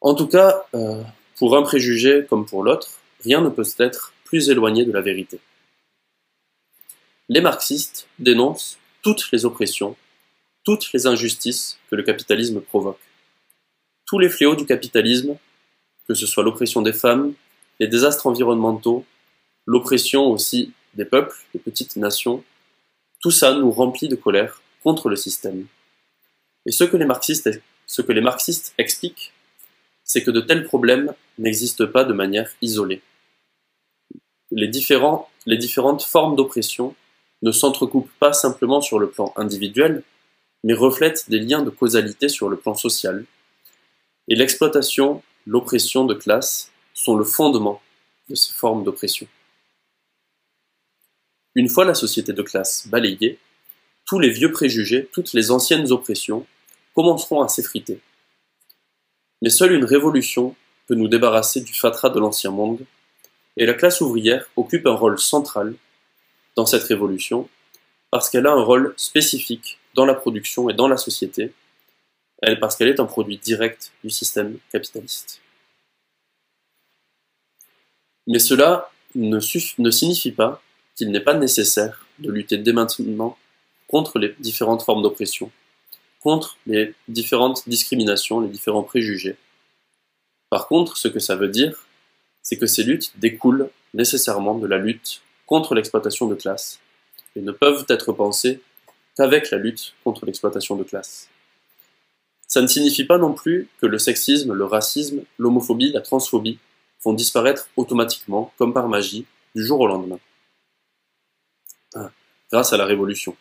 En 0.00 0.14
tout 0.14 0.28
cas, 0.28 0.64
euh, 0.74 1.02
pour 1.36 1.56
un 1.56 1.62
préjugé 1.62 2.24
comme 2.28 2.46
pour 2.46 2.62
l'autre, 2.62 3.00
rien 3.24 3.40
ne 3.40 3.48
peut 3.48 3.64
être 3.78 4.12
plus 4.24 4.50
éloigné 4.50 4.84
de 4.84 4.92
la 4.92 5.00
vérité. 5.00 5.40
Les 7.28 7.40
marxistes 7.40 8.08
dénoncent 8.18 8.78
toutes 9.02 9.30
les 9.32 9.44
oppressions, 9.44 9.96
toutes 10.64 10.92
les 10.92 11.06
injustices 11.06 11.78
que 11.90 11.96
le 11.96 12.02
capitalisme 12.02 12.60
provoque. 12.60 13.00
Tous 14.06 14.18
les 14.18 14.28
fléaux 14.28 14.54
du 14.54 14.66
capitalisme, 14.66 15.36
que 16.06 16.14
ce 16.14 16.26
soit 16.26 16.42
l'oppression 16.42 16.80
des 16.80 16.92
femmes, 16.92 17.34
les 17.80 17.86
désastres 17.86 18.26
environnementaux, 18.26 19.04
l'oppression 19.66 20.30
aussi 20.30 20.72
des 20.94 21.04
peuples, 21.04 21.36
des 21.52 21.60
petites 21.60 21.96
nations, 21.96 22.42
tout 23.20 23.30
ça 23.30 23.54
nous 23.54 23.70
remplit 23.70 24.08
de 24.08 24.16
colère 24.16 24.62
contre 24.82 25.08
le 25.08 25.16
système. 25.16 25.66
Et 26.66 26.70
ce 26.70 26.84
que 26.84 26.96
les 26.96 27.04
marxistes, 27.06 28.74
expliquent, 28.78 29.32
c'est 30.04 30.22
que 30.22 30.30
de 30.30 30.40
tels 30.40 30.64
problèmes 30.64 31.14
n'existent 31.38 31.86
pas 31.86 32.04
de 32.04 32.12
manière 32.12 32.50
isolée. 32.62 33.02
Les, 34.50 34.68
différents, 34.68 35.28
les 35.46 35.56
différentes 35.56 36.02
formes 36.02 36.36
d'oppression 36.36 36.94
ne 37.42 37.52
s'entrecoupent 37.52 38.10
pas 38.18 38.32
simplement 38.32 38.80
sur 38.80 38.98
le 38.98 39.10
plan 39.10 39.32
individuel, 39.36 40.02
mais 40.64 40.74
reflètent 40.74 41.28
des 41.30 41.38
liens 41.38 41.62
de 41.62 41.70
causalité 41.70 42.28
sur 42.28 42.48
le 42.48 42.56
plan 42.56 42.74
social. 42.74 43.24
Et 44.28 44.34
l'exploitation, 44.34 45.22
l'oppression 45.46 46.04
de 46.04 46.14
classe 46.14 46.70
sont 46.94 47.16
le 47.16 47.24
fondement 47.24 47.80
de 48.28 48.34
ces 48.34 48.52
formes 48.52 48.84
d'oppression. 48.84 49.26
Une 51.58 51.68
fois 51.68 51.84
la 51.84 51.94
société 51.94 52.32
de 52.32 52.42
classe 52.42 52.86
balayée, 52.86 53.36
tous 54.06 54.20
les 54.20 54.30
vieux 54.30 54.52
préjugés, 54.52 55.08
toutes 55.12 55.32
les 55.32 55.50
anciennes 55.50 55.90
oppressions 55.90 56.46
commenceront 56.94 57.42
à 57.42 57.48
s'effriter. 57.48 57.98
Mais 59.42 59.50
seule 59.50 59.72
une 59.72 59.84
révolution 59.84 60.54
peut 60.86 60.94
nous 60.94 61.08
débarrasser 61.08 61.60
du 61.62 61.74
fatras 61.74 62.10
de 62.10 62.20
l'ancien 62.20 62.52
monde, 62.52 62.86
et 63.56 63.66
la 63.66 63.74
classe 63.74 64.00
ouvrière 64.00 64.48
occupe 64.54 64.86
un 64.86 64.94
rôle 64.94 65.18
central 65.18 65.74
dans 66.54 66.64
cette 66.64 66.84
révolution 66.84 67.48
parce 68.12 68.30
qu'elle 68.30 68.46
a 68.46 68.52
un 68.52 68.62
rôle 68.62 68.94
spécifique 68.96 69.80
dans 69.94 70.06
la 70.06 70.14
production 70.14 70.70
et 70.70 70.74
dans 70.74 70.86
la 70.86 70.96
société, 70.96 71.52
parce 72.60 72.76
qu'elle 72.76 72.86
est 72.86 73.00
un 73.00 73.06
produit 73.06 73.38
direct 73.38 73.90
du 74.04 74.10
système 74.10 74.58
capitaliste. 74.70 75.40
Mais 78.28 78.38
cela 78.38 78.92
ne 79.16 79.90
signifie 79.90 80.30
pas 80.30 80.62
qu'il 80.98 81.12
n'est 81.12 81.20
pas 81.20 81.34
nécessaire 81.34 82.04
de 82.18 82.32
lutter 82.32 82.58
dès 82.58 82.72
maintenant 82.72 83.38
contre 83.86 84.18
les 84.18 84.34
différentes 84.40 84.82
formes 84.82 85.00
d'oppression, 85.00 85.52
contre 86.20 86.58
les 86.66 86.92
différentes 87.06 87.68
discriminations, 87.68 88.40
les 88.40 88.48
différents 88.48 88.82
préjugés. 88.82 89.36
Par 90.50 90.66
contre, 90.66 90.96
ce 90.96 91.06
que 91.06 91.20
ça 91.20 91.36
veut 91.36 91.48
dire, 91.48 91.86
c'est 92.42 92.58
que 92.58 92.66
ces 92.66 92.82
luttes 92.82 93.12
découlent 93.16 93.70
nécessairement 93.94 94.58
de 94.58 94.66
la 94.66 94.78
lutte 94.78 95.22
contre 95.46 95.76
l'exploitation 95.76 96.26
de 96.26 96.34
classe 96.34 96.80
et 97.36 97.42
ne 97.42 97.52
peuvent 97.52 97.86
être 97.88 98.12
pensées 98.12 98.60
qu'avec 99.16 99.52
la 99.52 99.58
lutte 99.58 99.94
contre 100.02 100.26
l'exploitation 100.26 100.74
de 100.74 100.82
classe. 100.82 101.28
Ça 102.48 102.60
ne 102.60 102.66
signifie 102.66 103.04
pas 103.04 103.18
non 103.18 103.34
plus 103.34 103.68
que 103.80 103.86
le 103.86 103.98
sexisme, 103.98 104.52
le 104.52 104.64
racisme, 104.64 105.20
l'homophobie, 105.38 105.92
la 105.92 106.00
transphobie 106.00 106.58
vont 107.04 107.12
disparaître 107.12 107.68
automatiquement, 107.76 108.52
comme 108.58 108.74
par 108.74 108.88
magie, 108.88 109.26
du 109.54 109.64
jour 109.64 109.78
au 109.78 109.86
lendemain. 109.86 110.18
Ah, 111.94 112.10
grâce 112.50 112.72
à 112.72 112.76
la 112.76 112.84
Révolution. 112.84 113.36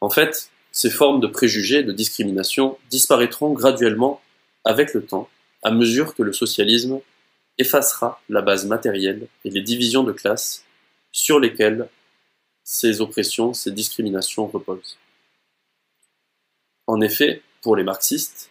En 0.00 0.10
fait, 0.10 0.50
ces 0.72 0.90
formes 0.90 1.20
de 1.20 1.26
préjugés, 1.26 1.82
de 1.82 1.92
discrimination 1.92 2.78
disparaîtront 2.90 3.52
graduellement 3.52 4.20
avec 4.64 4.94
le 4.94 5.04
temps, 5.04 5.28
à 5.62 5.70
mesure 5.70 6.14
que 6.14 6.22
le 6.22 6.32
socialisme 6.32 7.00
effacera 7.58 8.20
la 8.28 8.42
base 8.42 8.66
matérielle 8.66 9.28
et 9.44 9.50
les 9.50 9.62
divisions 9.62 10.02
de 10.02 10.12
classe 10.12 10.64
sur 11.12 11.38
lesquelles 11.38 11.88
ces 12.64 13.00
oppressions, 13.00 13.54
ces 13.54 13.70
discriminations 13.70 14.46
reposent. 14.46 14.98
En 16.86 17.00
effet, 17.00 17.42
pour 17.62 17.76
les 17.76 17.84
marxistes, 17.84 18.50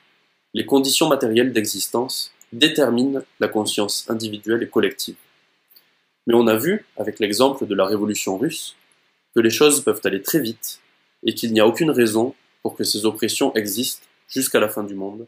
les 0.53 0.65
conditions 0.65 1.09
matérielles 1.09 1.51
d'existence 1.51 2.31
détermine 2.51 3.23
la 3.39 3.47
conscience 3.47 4.09
individuelle 4.09 4.63
et 4.63 4.69
collective. 4.69 5.15
Mais 6.27 6.35
on 6.35 6.47
a 6.47 6.55
vu, 6.55 6.85
avec 6.95 7.19
l'exemple 7.19 7.65
de 7.65 7.75
la 7.75 7.85
révolution 7.85 8.37
russe, 8.37 8.75
que 9.35 9.41
les 9.41 9.49
choses 9.49 9.83
peuvent 9.83 10.01
aller 10.03 10.21
très 10.21 10.39
vite 10.39 10.79
et 11.25 11.33
qu'il 11.33 11.53
n'y 11.53 11.59
a 11.59 11.67
aucune 11.67 11.91
raison 11.91 12.35
pour 12.61 12.75
que 12.75 12.83
ces 12.83 13.05
oppressions 13.05 13.53
existent 13.55 14.05
jusqu'à 14.27 14.59
la 14.59 14.69
fin 14.69 14.83
du 14.83 14.95
monde. 14.95 15.27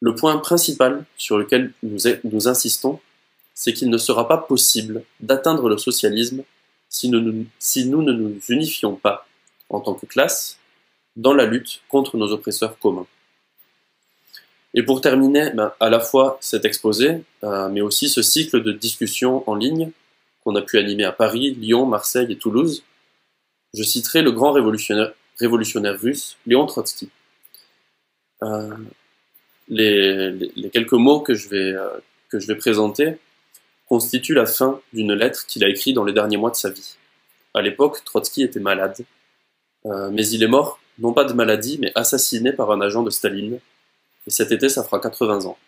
Le 0.00 0.14
point 0.14 0.36
principal 0.38 1.04
sur 1.16 1.38
lequel 1.38 1.72
nous, 1.82 2.48
insistons, 2.48 3.00
c'est 3.54 3.72
qu'il 3.72 3.90
ne 3.90 3.98
sera 3.98 4.28
pas 4.28 4.38
possible 4.38 5.04
d'atteindre 5.20 5.68
le 5.68 5.78
socialisme 5.78 6.42
si 6.88 7.08
nous, 7.08 7.46
si 7.58 7.86
nous 7.86 8.02
ne 8.02 8.12
nous 8.12 8.38
unifions 8.48 8.96
pas, 8.96 9.26
en 9.68 9.80
tant 9.80 9.94
que 9.94 10.06
classe, 10.06 10.58
dans 11.16 11.32
la 11.32 11.46
lutte 11.46 11.80
contre 11.88 12.16
nos 12.16 12.32
oppresseurs 12.32 12.78
communs. 12.78 13.06
Et 14.74 14.82
pour 14.82 15.00
terminer, 15.00 15.50
ben, 15.54 15.72
à 15.78 15.88
la 15.88 16.00
fois 16.00 16.36
cet 16.40 16.64
exposé, 16.64 17.22
euh, 17.44 17.68
mais 17.68 17.80
aussi 17.80 18.08
ce 18.08 18.22
cycle 18.22 18.62
de 18.62 18.72
discussions 18.72 19.48
en 19.48 19.54
ligne 19.54 19.92
qu'on 20.42 20.56
a 20.56 20.62
pu 20.62 20.78
animer 20.78 21.04
à 21.04 21.12
Paris, 21.12 21.54
Lyon, 21.54 21.86
Marseille 21.86 22.30
et 22.30 22.36
Toulouse, 22.36 22.82
je 23.74 23.82
citerai 23.82 24.22
le 24.22 24.32
grand 24.32 24.52
révolutionnaire, 24.52 25.12
russe, 26.00 26.36
Léon 26.46 26.66
Trotsky. 26.66 27.10
Euh, 28.42 28.76
les, 29.68 30.70
quelques 30.72 30.92
mots 30.92 31.20
que 31.20 31.34
je 31.34 31.48
vais, 31.48 31.72
euh, 31.72 31.88
que 32.30 32.38
je 32.38 32.46
vais 32.46 32.56
présenter 32.56 33.18
constituent 33.86 34.34
la 34.34 34.46
fin 34.46 34.80
d'une 34.92 35.12
lettre 35.12 35.46
qu'il 35.46 35.64
a 35.64 35.68
écrite 35.68 35.94
dans 35.94 36.04
les 36.04 36.12
derniers 36.12 36.36
mois 36.38 36.50
de 36.50 36.56
sa 36.56 36.70
vie. 36.70 36.96
À 37.52 37.60
l'époque, 37.60 38.02
Trotsky 38.04 38.42
était 38.42 38.60
malade, 38.60 38.96
mais 39.84 40.26
il 40.26 40.42
est 40.42 40.48
mort, 40.48 40.80
non 40.98 41.12
pas 41.12 41.24
de 41.24 41.34
maladie, 41.34 41.78
mais 41.78 41.92
assassiné 41.94 42.52
par 42.52 42.72
un 42.72 42.80
agent 42.80 43.02
de 43.02 43.10
Staline, 43.10 43.60
et 44.26 44.30
cet 44.30 44.52
été 44.52 44.68
ça 44.68 44.82
fera 44.82 44.98
80 45.00 45.44
ans. 45.44 45.58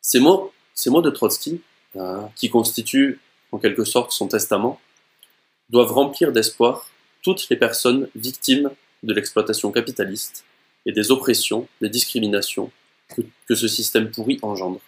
Ces 0.00 0.20
mots, 0.20 0.52
ces 0.74 0.90
mots 0.90 1.02
de 1.02 1.10
Trotsky, 1.10 1.60
euh, 1.96 2.22
qui 2.36 2.50
constituent 2.50 3.20
en 3.52 3.58
quelque 3.58 3.84
sorte 3.84 4.12
son 4.12 4.28
testament, 4.28 4.80
doivent 5.72 5.92
remplir 5.92 6.32
d'espoir 6.32 6.88
toutes 7.22 7.48
les 7.48 7.56
personnes 7.56 8.08
victimes 8.14 8.70
de 9.02 9.14
l'exploitation 9.14 9.72
capitaliste 9.72 10.44
et 10.86 10.92
des 10.92 11.10
oppressions, 11.10 11.66
des 11.80 11.88
discriminations 11.88 12.70
que, 13.46 13.54
ce 13.54 13.68
système 13.68 14.10
pourri 14.10 14.38
engendre. 14.42 14.80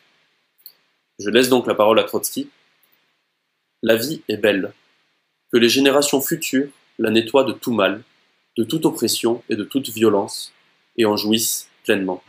Je 1.18 1.30
laisse 1.30 1.49
donc 1.49 1.66
la 1.66 1.74
parole 1.74 1.99
à 1.99 2.05
Trotsky. 2.05 2.49
La 3.82 3.97
vie 3.97 4.22
est 4.28 4.37
belle. 4.37 4.72
Que 5.53 5.59
les 5.59 5.68
générations 5.68 6.20
futures 6.20 6.68
la 6.99 7.11
nettoient 7.11 7.45
de 7.45 7.53
tout 7.53 7.72
mal, 7.72 8.03
de 8.57 8.64
toute 8.64 8.87
oppression 8.87 9.43
et 9.49 9.57
de 9.57 9.64
toute 9.64 9.91
violence, 9.91 10.53
et 10.97 11.07
en 11.07 11.16
jouissent 11.16 11.68
pleinement. 11.85 12.22